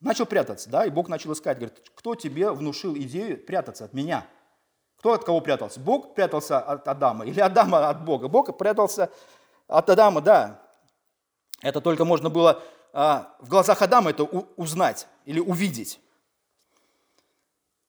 Начал 0.00 0.26
прятаться, 0.26 0.68
да, 0.68 0.84
и 0.84 0.90
Бог 0.90 1.08
начал 1.08 1.32
искать, 1.32 1.58
говорит, 1.58 1.82
кто 1.94 2.14
тебе 2.14 2.50
внушил 2.50 2.94
идею 2.96 3.38
прятаться 3.38 3.84
от 3.84 3.94
меня? 3.94 4.26
Кто 4.98 5.12
от 5.12 5.24
кого 5.24 5.40
прятался? 5.40 5.80
Бог 5.80 6.14
прятался 6.14 6.58
от 6.58 6.86
Адама 6.86 7.24
или 7.24 7.40
Адама 7.40 7.88
от 7.88 8.04
Бога? 8.04 8.28
Бог 8.28 8.56
прятался 8.58 9.10
от 9.66 9.88
Адама, 9.88 10.20
да. 10.20 10.62
Это 11.62 11.80
только 11.80 12.04
можно 12.04 12.28
было 12.28 12.62
а, 12.92 13.36
в 13.40 13.48
глазах 13.48 13.80
Адама 13.82 14.10
это 14.10 14.24
узнать 14.24 15.06
или 15.24 15.40
увидеть. 15.40 16.00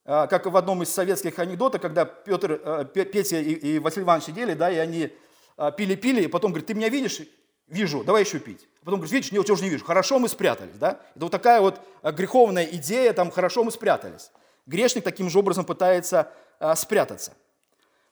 А, 0.06 0.28
как 0.28 0.46
в 0.46 0.56
одном 0.56 0.84
из 0.84 0.90
советских 0.90 1.38
анекдотов, 1.40 1.82
когда 1.82 2.06
Петр, 2.06 2.62
а, 2.64 2.86
Петя 2.86 3.40
и 3.40 3.80
Василий 3.80 4.04
Иванович 4.06 4.28
сидели, 4.28 4.54
да, 4.54 4.72
и 4.72 4.78
они 4.78 5.12
а, 5.58 5.72
пили-пили, 5.72 6.24
и 6.24 6.28
потом 6.28 6.52
говорит, 6.52 6.68
ты 6.68 6.74
меня 6.74 6.88
видишь? 6.88 7.22
Вижу, 7.68 8.04
давай 8.06 8.24
еще 8.24 8.40
пить. 8.40 8.68
Потом 8.88 9.02
говорит, 9.02 9.12
видишь, 9.16 9.32
я 9.34 9.44
тебя 9.44 9.54
уже 9.54 9.64
не 9.64 9.70
вижу. 9.70 9.84
Хорошо, 9.84 10.18
мы 10.18 10.30
спрятались. 10.30 10.78
Да? 10.78 11.02
Это 11.14 11.26
вот 11.26 11.32
такая 11.34 11.60
вот 11.60 11.82
а, 12.02 12.14
греховная 12.14 12.64
идея, 12.64 13.12
там, 13.12 13.32
хорошо, 13.32 13.66
мы 13.66 13.72
спрятались. 13.72 14.32
Грешник 14.66 15.04
таким 15.04 15.30
же 15.30 15.40
образом 15.40 15.66
пытается 15.66 16.32
а, 16.58 16.74
спрятаться. 16.74 17.34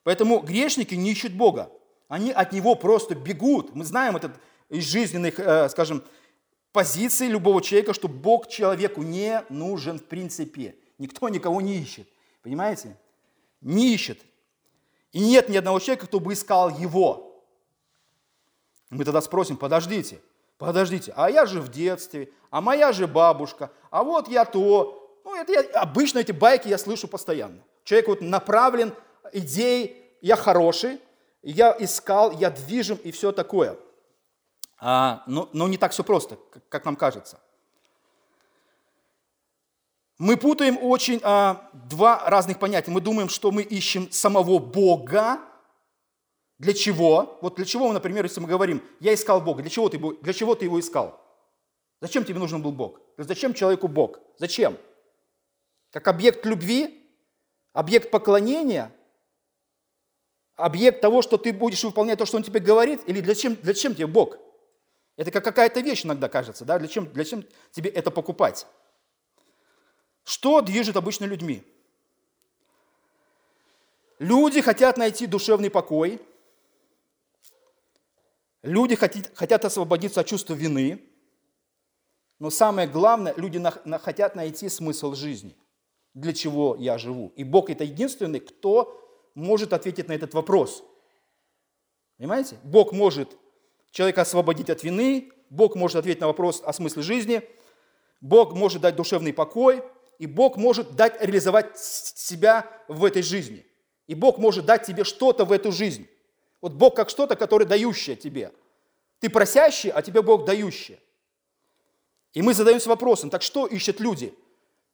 Поэтому 0.02 0.40
грешники 0.40 0.94
не 0.94 1.12
ищут 1.12 1.32
Бога. 1.32 1.70
Они 2.08 2.30
от 2.30 2.52
Него 2.52 2.74
просто 2.74 3.14
бегут. 3.14 3.74
Мы 3.74 3.86
знаем 3.86 4.16
это 4.16 4.30
из 4.68 4.84
жизненных, 4.84 5.40
э, 5.40 5.70
скажем, 5.70 6.04
позиций 6.72 7.28
любого 7.28 7.62
человека, 7.62 7.94
что 7.94 8.06
Бог 8.06 8.46
человеку 8.46 9.02
не 9.02 9.42
нужен 9.48 9.98
в 9.98 10.04
принципе. 10.04 10.74
Никто 10.98 11.30
никого 11.30 11.62
не 11.62 11.78
ищет. 11.78 12.06
Понимаете? 12.42 12.98
Не 13.62 13.94
ищет. 13.94 14.20
И 15.12 15.20
нет 15.20 15.48
ни 15.48 15.56
одного 15.56 15.80
человека, 15.80 16.06
кто 16.06 16.20
бы 16.20 16.34
искал 16.34 16.68
его. 16.68 17.42
Мы 18.90 19.06
тогда 19.06 19.22
спросим, 19.22 19.56
подождите, 19.56 20.20
подождите, 20.58 21.12
а 21.16 21.30
я 21.30 21.46
же 21.46 21.60
в 21.60 21.68
детстве, 21.68 22.30
а 22.50 22.60
моя 22.60 22.92
же 22.92 23.06
бабушка, 23.06 23.70
а 23.90 24.02
вот 24.02 24.28
я 24.28 24.44
то. 24.44 25.20
Ну, 25.24 25.34
это 25.34 25.52
я, 25.52 25.60
обычно 25.80 26.20
эти 26.20 26.32
байки 26.32 26.68
я 26.68 26.78
слышу 26.78 27.08
постоянно. 27.08 27.62
Человек 27.84 28.08
вот 28.08 28.20
направлен 28.20 28.94
идеей, 29.32 29.96
я 30.20 30.36
хороший, 30.36 31.00
я 31.42 31.76
искал, 31.78 32.32
я 32.32 32.50
движим 32.50 32.96
и 32.96 33.10
все 33.10 33.32
такое. 33.32 33.76
А, 34.78 35.22
но, 35.26 35.48
но 35.52 35.68
не 35.68 35.78
так 35.78 35.92
все 35.92 36.04
просто, 36.04 36.36
как, 36.50 36.68
как 36.68 36.84
нам 36.84 36.96
кажется. 36.96 37.40
Мы 40.18 40.36
путаем 40.36 40.78
очень 40.80 41.20
а, 41.22 41.68
два 41.72 42.28
разных 42.28 42.58
понятия. 42.58 42.90
Мы 42.90 43.00
думаем, 43.00 43.28
что 43.28 43.50
мы 43.50 43.62
ищем 43.62 44.10
самого 44.10 44.58
Бога, 44.58 45.40
для 46.58 46.72
чего? 46.72 47.38
Вот 47.42 47.56
для 47.56 47.64
чего, 47.64 47.92
например, 47.92 48.24
если 48.24 48.40
мы 48.40 48.48
говорим, 48.48 48.82
я 49.00 49.12
искал 49.12 49.40
Бога, 49.40 49.62
для 49.62 49.70
чего 49.70 49.88
ты, 49.88 49.98
для 49.98 50.32
чего 50.32 50.54
ты 50.54 50.64
его 50.64 50.80
искал? 50.80 51.20
Зачем 52.00 52.24
тебе 52.24 52.38
нужен 52.38 52.62
был 52.62 52.72
Бог? 52.72 53.00
Зачем 53.18 53.52
человеку 53.52 53.88
Бог? 53.88 54.20
Зачем? 54.38 54.78
Как 55.90 56.08
объект 56.08 56.44
любви? 56.46 57.02
Объект 57.72 58.10
поклонения? 58.10 58.90
Объект 60.56 61.02
того, 61.02 61.20
что 61.20 61.36
ты 61.36 61.52
будешь 61.52 61.84
выполнять 61.84 62.18
то, 62.18 62.24
что 62.24 62.38
Он 62.38 62.42
тебе 62.42 62.60
говорит? 62.60 63.02
Или 63.06 63.20
для 63.20 63.34
чем, 63.34 63.54
для 63.56 63.74
чем 63.74 63.94
тебе 63.94 64.06
Бог? 64.06 64.38
Это 65.16 65.30
как 65.30 65.44
какая-то 65.44 65.80
вещь 65.80 66.06
иногда 66.06 66.28
кажется, 66.28 66.64
да? 66.64 66.78
Для 66.78 66.88
чем, 66.88 67.06
для 67.12 67.24
чем 67.24 67.44
тебе 67.70 67.90
это 67.90 68.10
покупать? 68.10 68.66
Что 70.24 70.62
движет 70.62 70.96
обычно 70.96 71.26
людьми? 71.26 71.62
Люди 74.18 74.62
хотят 74.62 74.96
найти 74.96 75.26
душевный 75.26 75.68
покой– 75.68 76.18
Люди 78.66 78.96
хотят, 78.96 79.64
освободиться 79.64 80.20
от 80.20 80.26
чувства 80.26 80.54
вины, 80.54 81.00
но 82.40 82.50
самое 82.50 82.88
главное, 82.88 83.32
люди 83.36 83.62
хотят 84.02 84.34
найти 84.34 84.68
смысл 84.68 85.14
жизни. 85.14 85.56
Для 86.14 86.32
чего 86.32 86.74
я 86.76 86.98
живу? 86.98 87.32
И 87.36 87.44
Бог 87.44 87.70
это 87.70 87.84
единственный, 87.84 88.40
кто 88.40 89.00
может 89.36 89.72
ответить 89.72 90.08
на 90.08 90.14
этот 90.14 90.34
вопрос. 90.34 90.82
Понимаете? 92.16 92.58
Бог 92.64 92.90
может 92.92 93.36
человека 93.92 94.22
освободить 94.22 94.68
от 94.68 94.82
вины, 94.82 95.30
Бог 95.48 95.76
может 95.76 95.98
ответить 95.98 96.20
на 96.20 96.26
вопрос 96.26 96.60
о 96.64 96.72
смысле 96.72 97.02
жизни, 97.02 97.42
Бог 98.20 98.52
может 98.52 98.82
дать 98.82 98.96
душевный 98.96 99.32
покой, 99.32 99.84
и 100.18 100.26
Бог 100.26 100.56
может 100.56 100.96
дать 100.96 101.22
реализовать 101.22 101.78
себя 101.78 102.68
в 102.88 103.04
этой 103.04 103.22
жизни. 103.22 103.64
И 104.08 104.16
Бог 104.16 104.38
может 104.38 104.66
дать 104.66 104.84
тебе 104.84 105.04
что-то 105.04 105.44
в 105.44 105.52
эту 105.52 105.70
жизнь. 105.70 106.08
Вот 106.60 106.72
Бог 106.72 106.96
как 106.96 107.10
что-то, 107.10 107.36
которое 107.36 107.64
дающее 107.64 108.16
тебе. 108.16 108.52
Ты 109.18 109.30
просящий, 109.30 109.90
а 109.90 110.02
тебе 110.02 110.22
Бог 110.22 110.44
дающий. 110.44 110.98
И 112.32 112.42
мы 112.42 112.54
задаемся 112.54 112.88
вопросом, 112.88 113.30
так 113.30 113.42
что 113.42 113.66
ищут 113.66 114.00
люди? 114.00 114.34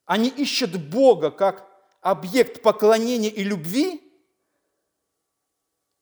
Они 0.05 0.29
ищут 0.29 0.75
Бога 0.89 1.31
как 1.31 1.69
объект 2.01 2.61
поклонения 2.61 3.29
и 3.29 3.43
любви? 3.43 4.01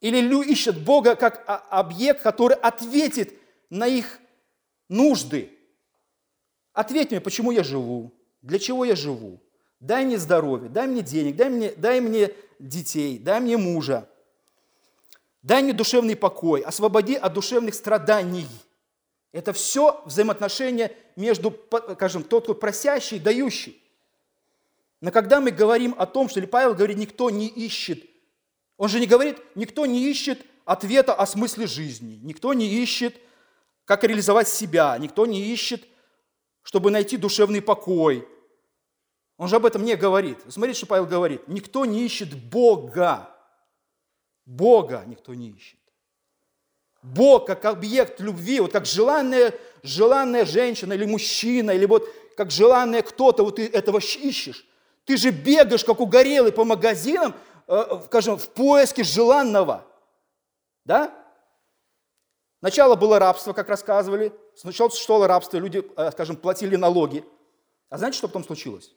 Или 0.02 0.20
ищут 0.50 0.78
Бога 0.78 1.16
как 1.16 1.44
объект, 1.70 2.22
который 2.22 2.58
ответит 2.58 3.34
на 3.70 3.88
их 3.88 4.20
нужды. 4.90 5.58
Ответь 6.74 7.12
мне, 7.12 7.22
почему 7.22 7.52
я 7.52 7.64
живу, 7.64 8.12
для 8.42 8.60
чего 8.60 8.86
я 8.86 8.96
живу. 8.96 9.40
Дай 9.80 10.06
мне 10.06 10.18
здоровье, 10.18 10.70
дай 10.70 10.88
мне 10.88 11.02
денег, 11.02 11.36
дай 11.36 11.50
мне, 11.50 11.72
дай 11.72 12.02
мне 12.02 12.32
детей, 12.60 13.18
дай 13.18 13.40
мне 13.40 13.58
мужа. 13.58 14.08
Дай 15.42 15.64
мне 15.64 15.74
душевный 15.74 16.16
покой, 16.16 16.62
освободи 16.62 17.16
от 17.16 17.34
душевных 17.34 17.74
страданий. 17.74 18.48
Это 19.32 19.54
все 19.54 20.02
взаимоотношения 20.06 20.92
между, 21.16 21.58
скажем, 21.94 22.24
тот, 22.24 22.44
кто 22.44 22.54
просящий 22.54 23.20
дающий. 23.20 23.82
Но 25.00 25.12
когда 25.12 25.40
мы 25.42 25.52
говорим 25.52 25.96
о 25.98 26.06
том, 26.06 26.30
что 26.30 26.40
или 26.40 26.46
Павел 26.46 26.76
говорит, 26.76 26.98
никто 26.98 27.30
не 27.30 27.48
ищет, 27.48 28.04
он 28.78 28.90
же 28.90 29.00
не 29.00 29.08
говорит, 29.08 29.38
никто 29.56 29.86
не 29.86 30.10
ищет 30.10 30.46
ответа 30.66 31.14
о 31.14 31.26
смысле 31.26 31.66
жизни, 31.66 32.20
никто 32.22 32.54
не 32.54 32.68
ищет, 32.68 33.16
как 33.86 34.04
реализовать 34.04 34.48
себя, 34.48 34.96
никто 35.00 35.26
не 35.26 35.52
ищет, 35.52 35.88
чтобы 36.62 36.92
найти 36.92 37.18
душевный 37.18 37.62
покой. 37.62 38.28
Он 39.38 39.48
же 39.48 39.56
об 39.56 39.66
этом 39.66 39.84
не 39.84 39.96
говорит. 39.96 40.38
Смотрите, 40.50 40.78
что 40.78 40.86
Павел 40.86 41.08
говорит. 41.08 41.48
Никто 41.48 41.86
не 41.86 42.06
ищет 42.06 42.34
Бога. 42.36 43.30
Бога 44.52 45.04
никто 45.08 45.34
не 45.34 45.50
ищет. 45.50 45.80
Бог 47.02 47.48
как 47.48 47.64
объект 47.64 48.20
любви, 48.20 48.60
вот 48.60 48.74
как 48.74 48.86
желанная, 48.86 49.54
желанная 49.82 50.44
женщина 50.44 50.92
или 50.92 51.06
мужчина, 51.06 51.72
или 51.72 51.86
вот 51.86 52.08
как 52.36 52.52
желанная 52.52 53.02
кто-то, 53.02 53.46
вот 53.46 53.56
ты 53.56 53.68
этого 53.68 54.00
ищешь. 54.00 54.68
Ты 55.06 55.16
же 55.16 55.32
бегаешь, 55.32 55.86
как 55.86 56.02
угорелый, 56.02 56.52
по 56.52 56.66
магазинам, 56.66 57.34
э, 57.68 58.02
скажем, 58.08 58.38
в 58.38 58.50
поиске 58.50 59.04
желанного. 59.04 59.86
Да? 60.84 61.16
Начало 62.60 62.96
было 62.96 63.20
рабство, 63.20 63.54
как 63.54 63.70
рассказывали. 63.70 64.34
Сначала 64.56 64.90
существовало 64.90 65.28
рабство, 65.28 65.58
люди, 65.58 65.82
э, 65.96 66.12
скажем, 66.12 66.36
платили 66.36 66.76
налоги. 66.76 67.24
А 67.90 67.98
знаете, 67.98 68.18
что 68.18 68.28
потом 68.28 68.44
случилось? 68.44 68.94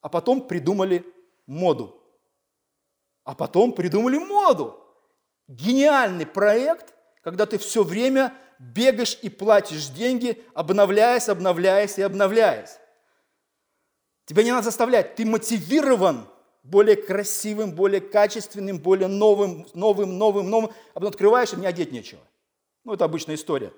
А 0.00 0.08
потом 0.08 0.48
придумали 0.48 1.06
моду. 1.46 2.02
А 3.22 3.36
потом 3.36 3.72
придумали 3.72 4.18
моду. 4.18 4.82
Гениальный 5.48 6.26
проект, 6.26 6.94
когда 7.22 7.46
ты 7.46 7.58
все 7.58 7.82
время 7.82 8.34
бегаешь 8.58 9.18
и 9.22 9.28
платишь 9.28 9.88
деньги, 9.88 10.42
обновляясь, 10.54 11.28
обновляясь 11.28 11.98
и 11.98 12.02
обновляясь. 12.02 12.78
Тебя 14.24 14.42
не 14.42 14.50
надо 14.50 14.64
заставлять, 14.64 15.14
ты 15.14 15.24
мотивирован 15.24 16.26
более 16.64 16.96
красивым, 16.96 17.72
более 17.72 18.00
качественным, 18.00 18.78
более 18.78 19.08
новым, 19.08 19.66
новым, 19.72 20.18
новым, 20.18 20.50
новым. 20.50 20.70
А 20.90 20.94
потом 20.94 21.08
открываешь, 21.08 21.52
и 21.52 21.56
не 21.56 21.66
одеть 21.66 21.92
нечего. 21.92 22.20
Ну, 22.84 22.94
это 22.94 23.04
обычная 23.04 23.36
история. 23.36 23.72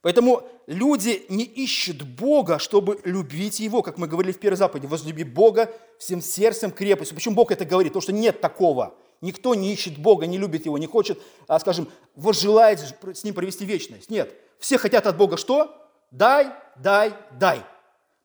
Поэтому 0.00 0.42
люди 0.66 1.24
не 1.28 1.44
ищут 1.44 2.02
Бога, 2.02 2.58
чтобы 2.58 3.00
любить 3.04 3.60
Его, 3.60 3.82
как 3.82 3.98
мы 3.98 4.08
говорили 4.08 4.32
в 4.32 4.40
первой 4.40 4.56
заповеди. 4.56 4.86
Возлюби 4.86 5.22
Бога 5.22 5.72
всем 5.98 6.20
сердцем, 6.20 6.72
крепостью. 6.72 7.14
Почему 7.14 7.36
Бог 7.36 7.52
это 7.52 7.64
говорит? 7.64 7.92
Потому 7.92 8.02
что 8.02 8.12
нет 8.12 8.40
такого. 8.40 8.96
Никто 9.22 9.54
не 9.54 9.72
ищет 9.72 9.98
Бога, 9.98 10.26
не 10.26 10.36
любит 10.36 10.66
Его, 10.66 10.76
не 10.78 10.88
хочет, 10.88 11.22
а, 11.46 11.58
скажем, 11.60 11.88
возжелает 12.16 12.80
с 12.80 13.24
Ним 13.24 13.34
провести 13.34 13.64
вечность. 13.64 14.10
Нет. 14.10 14.34
Все 14.58 14.78
хотят 14.78 15.06
от 15.06 15.16
Бога 15.16 15.36
что? 15.36 15.88
Дай, 16.10 16.52
дай, 16.76 17.14
дай. 17.38 17.62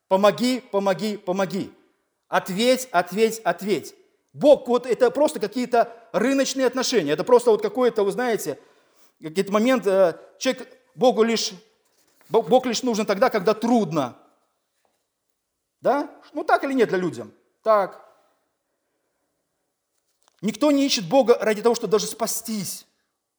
Помоги, 0.08 0.60
помоги, 0.60 1.18
помоги. 1.18 1.72
Ответь, 2.28 2.89
ответь, 2.91 3.39
ответь. 3.43 3.93
Бог, 4.34 4.68
вот 4.68 4.88
это 4.88 5.12
просто 5.12 5.39
какие-то 5.39 5.93
рыночные 6.12 6.66
отношения. 6.66 7.12
Это 7.12 7.24
просто 7.24 7.52
вот 7.52 7.62
какой-то, 7.62 8.04
вы 8.04 8.12
знаете, 8.12 8.60
какой-то 9.22 9.52
момент, 9.52 9.86
э, 9.86 10.16
человек, 10.39 10.68
Богу 10.95 11.22
лишь, 11.22 11.52
Бог, 12.28 12.50
Бог 12.50 12.66
лишь 12.66 12.82
нужен 12.82 13.06
тогда, 13.06 13.30
когда 13.30 13.54
трудно. 13.54 14.18
Да? 15.82 16.10
Ну 16.34 16.43
так 16.43 16.64
или 16.64 16.74
нет 16.74 16.89
для 16.89 16.98
людям? 16.98 17.32
Так. 17.62 18.07
Никто 20.41 20.71
не 20.71 20.85
ищет 20.85 21.07
Бога 21.09 21.38
ради 21.39 21.61
того, 21.61 21.75
чтобы 21.75 21.91
даже 21.91 22.05
спастись. 22.05 22.85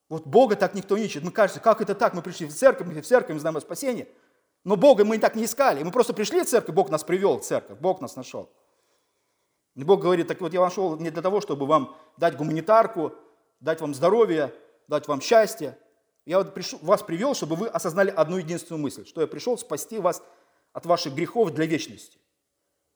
Вот 0.09 0.27
Бога 0.27 0.57
так 0.57 0.75
никто 0.75 0.97
не 0.97 1.05
ищет. 1.05 1.23
Мы 1.23 1.31
кажется, 1.31 1.61
как 1.61 1.81
это 1.81 1.95
так? 1.95 2.15
Мы 2.15 2.23
пришли 2.23 2.47
в 2.47 2.55
церковь, 2.55 2.87
мы 2.87 3.01
в 3.01 3.07
церковь, 3.07 3.35
мы 3.35 3.41
знаем 3.41 3.57
о 3.57 3.61
спасении. 3.61 4.09
Но 4.65 4.77
Бога 4.77 5.05
мы 5.05 5.19
так 5.19 5.37
не 5.37 5.45
искали. 5.45 5.83
Мы 5.83 5.93
просто 5.93 6.15
пришли 6.15 6.43
в 6.43 6.47
церковь, 6.47 6.75
Бог 6.75 6.91
нас 6.91 7.05
привел 7.05 7.39
в 7.39 7.45
церковь, 7.45 7.79
Бог 7.79 8.01
нас 8.01 8.17
нашел. 8.17 8.51
И 9.75 9.85
Бог 9.85 10.01
говорит, 10.01 10.27
так 10.27 10.41
вот 10.41 10.53
я 10.53 10.61
вам 10.61 10.71
шел 10.71 10.97
не 10.97 11.11
для 11.11 11.23
того, 11.23 11.41
чтобы 11.41 11.67
вам 11.67 11.97
дать 12.17 12.37
гуманитарку, 12.37 13.15
дать 13.61 13.81
вам 13.81 13.95
здоровье, 13.95 14.53
дать 14.89 15.07
вам 15.07 15.21
счастье. 15.21 15.79
Я 16.27 16.39
вот 16.39 16.53
пришел, 16.53 16.79
вас 16.83 17.03
привел, 17.03 17.35
чтобы 17.35 17.55
вы 17.55 17.69
осознали 17.69 18.11
одну 18.11 18.39
единственную 18.39 18.83
мысль, 18.83 19.07
что 19.07 19.21
я 19.21 19.27
пришел 19.27 19.57
спасти 19.57 19.99
вас 19.99 20.23
от 20.73 20.85
ваших 20.85 21.15
грехов 21.15 21.53
для 21.53 21.67
вечности. 21.67 22.19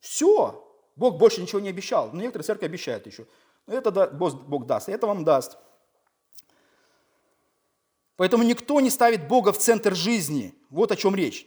Все. 0.00 0.68
Бог 0.96 1.18
больше 1.18 1.40
ничего 1.40 1.60
не 1.60 1.68
обещал. 1.68 2.10
Но 2.12 2.20
некоторые 2.20 2.44
церкви 2.44 2.66
обещают 2.66 3.06
еще. 3.06 3.26
Это 3.66 4.08
Бог 4.08 4.66
даст, 4.66 4.88
это 4.88 5.06
вам 5.06 5.24
даст. 5.24 5.56
Поэтому 8.16 8.44
никто 8.44 8.80
не 8.80 8.90
ставит 8.90 9.26
Бога 9.26 9.52
в 9.52 9.58
центр 9.58 9.94
жизни. 9.94 10.54
Вот 10.70 10.92
о 10.92 10.96
чем 10.96 11.14
речь. 11.14 11.46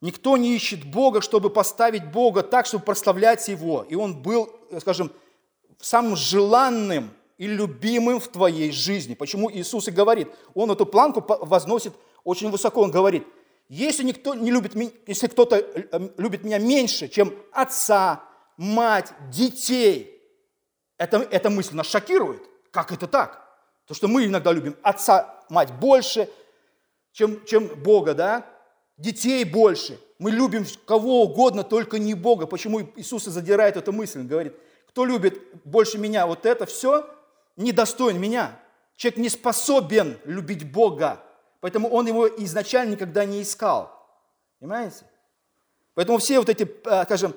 Никто 0.00 0.36
не 0.36 0.54
ищет 0.54 0.84
Бога, 0.84 1.20
чтобы 1.20 1.50
поставить 1.50 2.10
Бога 2.12 2.42
так, 2.42 2.66
чтобы 2.66 2.84
прославлять 2.84 3.48
Его. 3.48 3.84
И 3.88 3.94
Он 3.94 4.22
был, 4.22 4.48
скажем, 4.80 5.10
самым 5.80 6.16
желанным 6.16 7.10
и 7.38 7.46
любимым 7.46 8.20
в 8.20 8.28
твоей 8.28 8.70
жизни. 8.70 9.14
Почему 9.14 9.50
Иисус 9.50 9.88
и 9.88 9.90
говорит, 9.90 10.28
Он 10.54 10.70
эту 10.70 10.86
планку 10.86 11.24
возносит 11.44 11.94
очень 12.24 12.50
высоко. 12.50 12.82
Он 12.82 12.90
говорит, 12.90 13.26
если, 13.68 14.04
никто 14.04 14.34
не 14.34 14.50
любит, 14.50 14.74
если 15.06 15.26
кто-то 15.26 15.56
э, 15.56 16.10
любит 16.18 16.44
меня 16.44 16.58
меньше, 16.58 17.08
чем 17.08 17.34
отца, 17.50 18.22
мать, 18.56 19.12
детей, 19.30 20.15
это, 20.98 21.18
эта 21.30 21.50
мысль 21.50 21.74
нас 21.74 21.86
шокирует. 21.86 22.42
Как 22.70 22.92
это 22.92 23.06
так? 23.06 23.46
То, 23.86 23.94
что 23.94 24.08
мы 24.08 24.24
иногда 24.24 24.52
любим 24.52 24.76
отца, 24.82 25.42
мать 25.48 25.72
больше, 25.72 26.28
чем, 27.12 27.44
чем 27.44 27.68
Бога, 27.68 28.14
да? 28.14 28.46
Детей 28.96 29.44
больше. 29.44 29.98
Мы 30.18 30.30
любим 30.30 30.64
кого 30.86 31.22
угодно, 31.22 31.62
только 31.62 31.98
не 31.98 32.14
Бога. 32.14 32.46
Почему 32.46 32.80
Иисус 32.96 33.26
и 33.26 33.30
задирает 33.30 33.76
эту 33.76 33.92
мысль? 33.92 34.20
Он 34.20 34.26
говорит, 34.26 34.54
кто 34.88 35.04
любит 35.04 35.40
больше 35.64 35.98
меня, 35.98 36.26
вот 36.26 36.46
это 36.46 36.66
все 36.66 37.08
недостоин 37.56 38.20
меня. 38.20 38.58
Человек 38.96 39.18
не 39.18 39.28
способен 39.28 40.18
любить 40.24 40.70
Бога. 40.70 41.22
Поэтому 41.60 41.88
он 41.88 42.06
его 42.06 42.26
изначально 42.28 42.92
никогда 42.92 43.24
не 43.24 43.42
искал. 43.42 43.92
Понимаете? 44.58 45.04
Поэтому 45.94 46.18
все 46.18 46.38
вот 46.38 46.48
эти, 46.48 46.70
а, 46.84 47.04
скажем, 47.04 47.34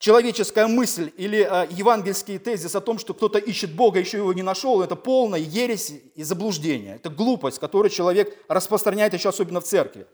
человеческая 0.00 0.66
мысль 0.66 1.12
или 1.16 1.42
а, 1.42 1.68
евангельский 1.70 2.38
тезис 2.38 2.74
о 2.74 2.80
том, 2.80 2.98
что 2.98 3.14
кто-то 3.14 3.38
ищет 3.38 3.72
Бога, 3.72 4.00
еще 4.00 4.16
его 4.16 4.32
не 4.32 4.42
нашел, 4.42 4.82
это 4.82 4.96
полная 4.96 5.38
ересь 5.38 5.92
и 6.16 6.24
заблуждение. 6.24 6.96
Это 6.96 7.10
глупость, 7.10 7.60
которую 7.60 7.90
человек 7.90 8.36
распространяет 8.48 9.14
еще 9.14 9.28
особенно 9.28 9.60
в 9.60 9.64
церкви. 9.64 10.06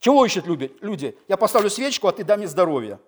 Чего 0.00 0.26
ищут 0.26 0.46
люди? 0.46 1.16
Я 1.28 1.36
поставлю 1.36 1.70
свечку, 1.70 2.08
а 2.08 2.12
ты 2.12 2.24
дай 2.24 2.36
мне 2.36 2.48
здоровье. 2.48 2.98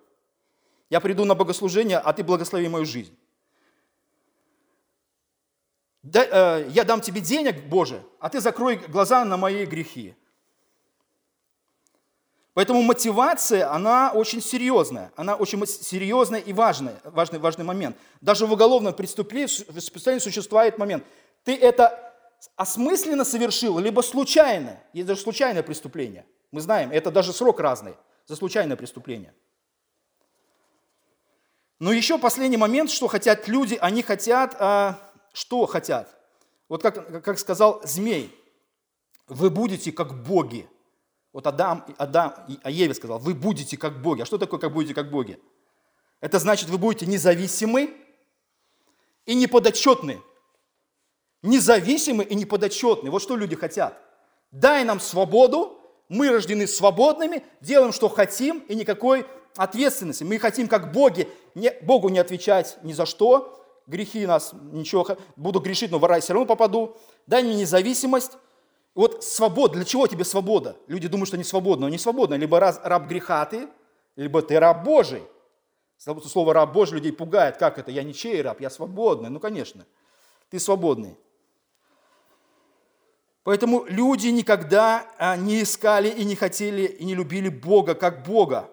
Я 0.89 1.01
приду 1.01 1.25
на 1.25 1.35
богослужение, 1.35 1.97
а 1.97 2.13
ты 2.13 2.23
благослови 2.23 2.69
мою 2.69 2.85
жизнь. 2.85 3.15
Э, 6.13 6.65
я 6.69 6.85
дам 6.85 7.01
тебе 7.01 7.19
денег, 7.19 7.65
Боже, 7.65 8.01
а 8.19 8.29
ты 8.29 8.39
закрой 8.39 8.77
глаза 8.77 9.25
на 9.25 9.35
мои 9.35 9.65
грехи. 9.65 10.15
Поэтому 12.55 12.81
мотивация, 12.81 13.69
она 13.69 14.11
очень 14.13 14.41
серьезная, 14.41 15.11
она 15.17 15.35
очень 15.35 15.67
серьезная 15.67 16.39
и 16.39 16.53
важная, 16.53 17.01
важный, 17.03 17.37
важный 17.37 17.65
момент. 17.65 17.97
Даже 18.21 18.45
в 18.45 18.53
уголовном 18.53 18.93
преступлении 18.93 20.19
существует 20.19 20.77
момент. 20.77 21.03
Ты 21.43 21.53
это 21.53 22.13
осмысленно 22.55 23.25
совершил, 23.25 23.77
либо 23.77 23.99
случайно. 23.99 24.79
Есть 24.93 25.05
даже 25.05 25.19
случайное 25.19 25.63
преступление. 25.63 26.25
Мы 26.51 26.61
знаем, 26.61 26.91
это 26.91 27.11
даже 27.11 27.33
срок 27.33 27.59
разный 27.59 27.95
за 28.25 28.37
случайное 28.37 28.77
преступление. 28.77 29.33
Но 31.79 31.91
еще 31.91 32.17
последний 32.17 32.55
момент, 32.55 32.89
что 32.89 33.07
хотят 33.07 33.49
люди, 33.49 33.77
они 33.81 34.01
хотят 34.01 34.55
а, 34.59 34.97
что 35.33 35.65
хотят? 35.65 36.07
Вот 36.69 36.81
как, 36.81 37.21
как 37.21 37.37
сказал 37.37 37.81
змей, 37.83 38.33
вы 39.27 39.49
будете 39.49 39.91
как 39.91 40.23
боги. 40.23 40.69
Вот 41.35 41.47
Адам, 41.47 41.83
Адам 41.97 42.33
и 42.47 42.71
Еве 42.71 42.93
сказал, 42.93 43.19
вы 43.19 43.33
будете 43.33 43.75
как 43.75 44.01
боги. 44.01 44.21
А 44.21 44.25
что 44.25 44.37
такое, 44.37 44.57
как 44.57 44.71
будете 44.71 44.93
как 44.93 45.11
боги? 45.11 45.37
Это 46.21 46.39
значит, 46.39 46.69
вы 46.69 46.77
будете 46.77 47.05
независимы 47.07 47.93
и 49.25 49.35
неподотчетны. 49.35 50.21
Независимы 51.41 52.23
и 52.23 52.35
неподотчетны. 52.35 53.11
Вот 53.11 53.21
что 53.21 53.35
люди 53.35 53.57
хотят. 53.57 54.01
Дай 54.51 54.85
нам 54.85 55.01
свободу, 55.01 55.77
мы 56.07 56.29
рождены 56.29 56.67
свободными, 56.67 57.43
делаем, 57.59 57.91
что 57.91 58.07
хотим, 58.07 58.59
и 58.69 58.73
никакой 58.73 59.25
ответственности. 59.57 60.23
Мы 60.23 60.39
хотим, 60.39 60.69
как 60.69 60.93
боги, 60.93 61.27
не, 61.53 61.69
Богу 61.81 62.07
не 62.07 62.19
отвечать 62.19 62.77
ни 62.81 62.93
за 62.93 63.05
что. 63.05 63.61
Грехи 63.87 64.25
нас, 64.25 64.53
ничего, 64.71 65.05
буду 65.35 65.59
грешить, 65.59 65.91
но 65.91 65.99
в 65.99 66.05
рай 66.05 66.21
все 66.21 66.31
равно 66.31 66.47
попаду. 66.47 66.95
Дай 67.27 67.43
мне 67.43 67.55
независимость. 67.55 68.37
Вот 68.95 69.25
свобода, 69.25 69.73
для 69.75 69.83
чего 69.83 70.07
тебе 70.07 70.23
свобода? 70.23 70.77
Люди 70.87 71.09
думают, 71.09 71.27
что 71.27 71.37
не 71.37 71.43
свободно, 71.43 71.85
но 71.85 71.89
не 71.89 71.97
свободно. 71.97 72.35
Либо 72.35 72.59
раз, 72.59 72.79
раб 72.81 73.07
греха 73.07 73.45
ты, 73.45 73.67
либо 74.15 74.41
ты 74.41 74.57
раб 74.57 74.83
Божий. 74.83 75.21
Слово 75.97 76.53
раб 76.53 76.71
Божий 76.71 76.95
людей 76.95 77.11
пугает. 77.11 77.57
Как 77.57 77.77
это? 77.77 77.91
Я 77.91 78.03
ничей 78.03 78.41
раб, 78.41 78.61
я 78.61 78.69
свободный. 78.69 79.29
Ну, 79.29 79.41
конечно, 79.41 79.85
ты 80.49 80.59
свободный. 80.59 81.17
Поэтому 83.43 83.85
люди 83.85 84.29
никогда 84.29 85.07
а, 85.19 85.35
не 85.37 85.61
искали 85.61 86.09
и 86.09 86.23
не 86.23 86.35
хотели 86.35 86.87
и 86.87 87.05
не 87.05 87.13
любили 87.13 87.49
Бога 87.49 87.93
как 87.93 88.23
Бога, 88.23 88.71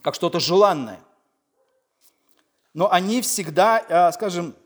как 0.00 0.14
что-то 0.14 0.40
желанное. 0.40 1.00
Но 2.74 2.90
они 2.90 3.20
всегда, 3.20 3.84
а, 3.88 4.10
скажем, 4.12 4.56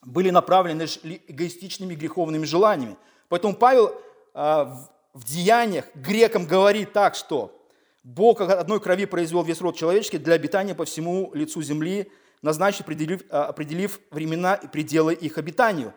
были 0.00 0.30
направлены 0.30 0.82
эгоистичными 0.82 1.94
греховными 1.94 2.44
желаниями. 2.44 2.96
Поэтому 3.32 3.54
Павел 3.54 3.94
а, 4.34 4.90
в 5.14 5.24
деяниях 5.24 5.86
грекам 5.94 6.46
говорит 6.46 6.92
так, 6.92 7.14
что 7.14 7.66
Бог 8.02 8.42
одной 8.42 8.78
крови 8.78 9.06
произвел 9.06 9.42
весь 9.42 9.62
род 9.62 9.74
человеческий 9.74 10.18
для 10.18 10.34
обитания 10.34 10.74
по 10.74 10.84
всему 10.84 11.30
лицу 11.32 11.62
земли, 11.62 12.12
назначив, 12.42 12.82
определив, 12.82 13.22
определив 13.30 14.00
времена 14.10 14.56
и 14.56 14.66
пределы 14.66 15.14
их 15.14 15.38
обитанию, 15.38 15.94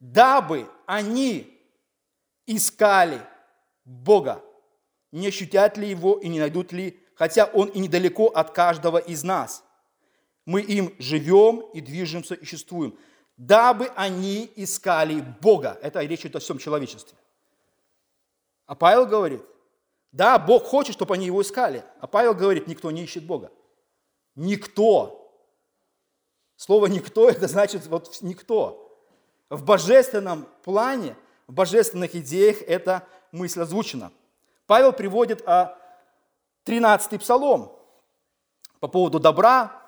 дабы 0.00 0.68
они 0.84 1.56
искали 2.44 3.20
Бога, 3.84 4.42
не 5.12 5.28
ощутят 5.28 5.78
ли 5.78 5.88
Его 5.88 6.18
и 6.18 6.26
не 6.26 6.40
найдут 6.40 6.72
ли, 6.72 6.98
хотя 7.14 7.44
Он 7.44 7.68
и 7.68 7.78
недалеко 7.78 8.26
от 8.26 8.50
каждого 8.50 8.98
из 8.98 9.22
нас. 9.22 9.62
Мы 10.44 10.60
им 10.60 10.92
живем 10.98 11.60
и 11.72 11.80
движемся 11.80 12.34
и 12.34 12.40
существуем, 12.40 12.98
дабы 13.36 13.90
они 13.96 14.50
искали 14.56 15.24
Бога. 15.40 15.78
Это 15.82 16.00
речь 16.00 16.20
идет 16.20 16.36
о 16.36 16.40
всем 16.40 16.58
человечестве. 16.58 17.16
А 18.66 18.74
Павел 18.74 19.06
говорит, 19.06 19.42
да, 20.12 20.38
Бог 20.38 20.64
хочет, 20.64 20.94
чтобы 20.94 21.14
они 21.14 21.26
его 21.26 21.42
искали. 21.42 21.84
А 22.00 22.06
Павел 22.06 22.34
говорит, 22.34 22.66
никто 22.66 22.90
не 22.90 23.02
ищет 23.02 23.26
Бога. 23.26 23.50
Никто. 24.36 25.20
Слово 26.56 26.86
«никто»– 26.86 27.28
это 27.30 27.48
значит 27.48 27.86
вот 27.86 28.18
никто. 28.22 28.80
В 29.50 29.64
божественном 29.64 30.46
плане 30.62 31.16
в 31.46 31.52
божественных 31.52 32.14
идеях 32.14 32.62
эта 32.62 33.06
мысль 33.32 33.60
озвучена. 33.60 34.12
Павел 34.66 34.92
приводит 34.92 35.46
о 35.46 35.76
13-й 36.64 37.18
псалом 37.18 37.76
по 38.80 38.88
поводу 38.88 39.20
добра. 39.20 39.83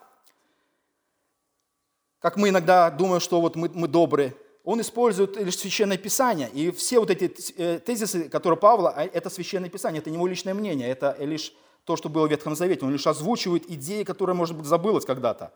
Как 2.26 2.36
мы 2.36 2.48
иногда 2.48 2.90
думаем, 2.90 3.20
что 3.20 3.40
вот 3.40 3.54
мы, 3.54 3.70
мы 3.72 3.86
добрые, 3.86 4.34
он 4.64 4.80
использует 4.80 5.36
лишь 5.36 5.56
священное 5.58 5.96
писание. 5.96 6.50
И 6.52 6.72
все 6.72 6.98
вот 6.98 7.08
эти 7.08 7.32
э, 7.56 7.78
тезисы, 7.78 8.28
которые 8.28 8.58
Павла, 8.58 8.92
а 8.96 9.04
это 9.04 9.30
священное 9.30 9.70
писание, 9.70 10.00
это 10.00 10.10
не 10.10 10.16
его 10.16 10.26
личное 10.26 10.52
мнение, 10.52 10.88
это 10.88 11.16
лишь 11.20 11.52
то, 11.84 11.94
что 11.94 12.08
было 12.08 12.26
в 12.26 12.30
Ветхом 12.32 12.56
Завете. 12.56 12.84
Он 12.84 12.90
лишь 12.90 13.06
озвучивает 13.06 13.70
идеи, 13.70 14.02
которые, 14.02 14.34
может 14.34 14.56
быть, 14.56 14.66
забылось 14.66 15.04
когда-то. 15.04 15.52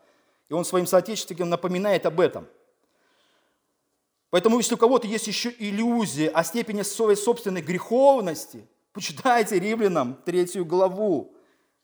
И 0.47 0.53
он 0.53 0.63
своим 0.63 0.87
соотечественникам 0.87 1.49
напоминает 1.49 2.05
об 2.05 2.21
этом– 2.21 2.47
Поэтому, 4.29 4.59
если 4.59 4.75
у 4.75 4.77
кого-то 4.77 5.07
есть 5.07 5.27
еще 5.27 5.53
иллюзия 5.59 6.29
о 6.29 6.45
степени 6.45 6.83
своей 6.83 7.17
собственной 7.17 7.61
греховности, 7.61 8.65
почитайте 8.93 9.59
римлянам 9.59 10.15
третью 10.23 10.63
главу. 10.63 11.35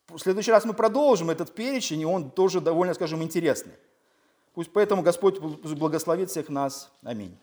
В 0.07 0.17
следующий 0.17 0.51
раз 0.51 0.63
мы 0.63 0.73
продолжим 0.73 1.29
этот 1.29 1.53
перечень, 1.53 1.99
и 1.99 2.05
он 2.05 2.31
тоже 2.31 2.61
довольно, 2.61 2.93
скажем, 2.93 3.21
интересный. 3.21 3.73
Пусть 4.57 4.73
поэтому 4.73 5.03
Господь 5.03 5.39
благословит 5.39 6.31
всех 6.31 6.49
нас. 6.49 6.91
Аминь. 7.03 7.37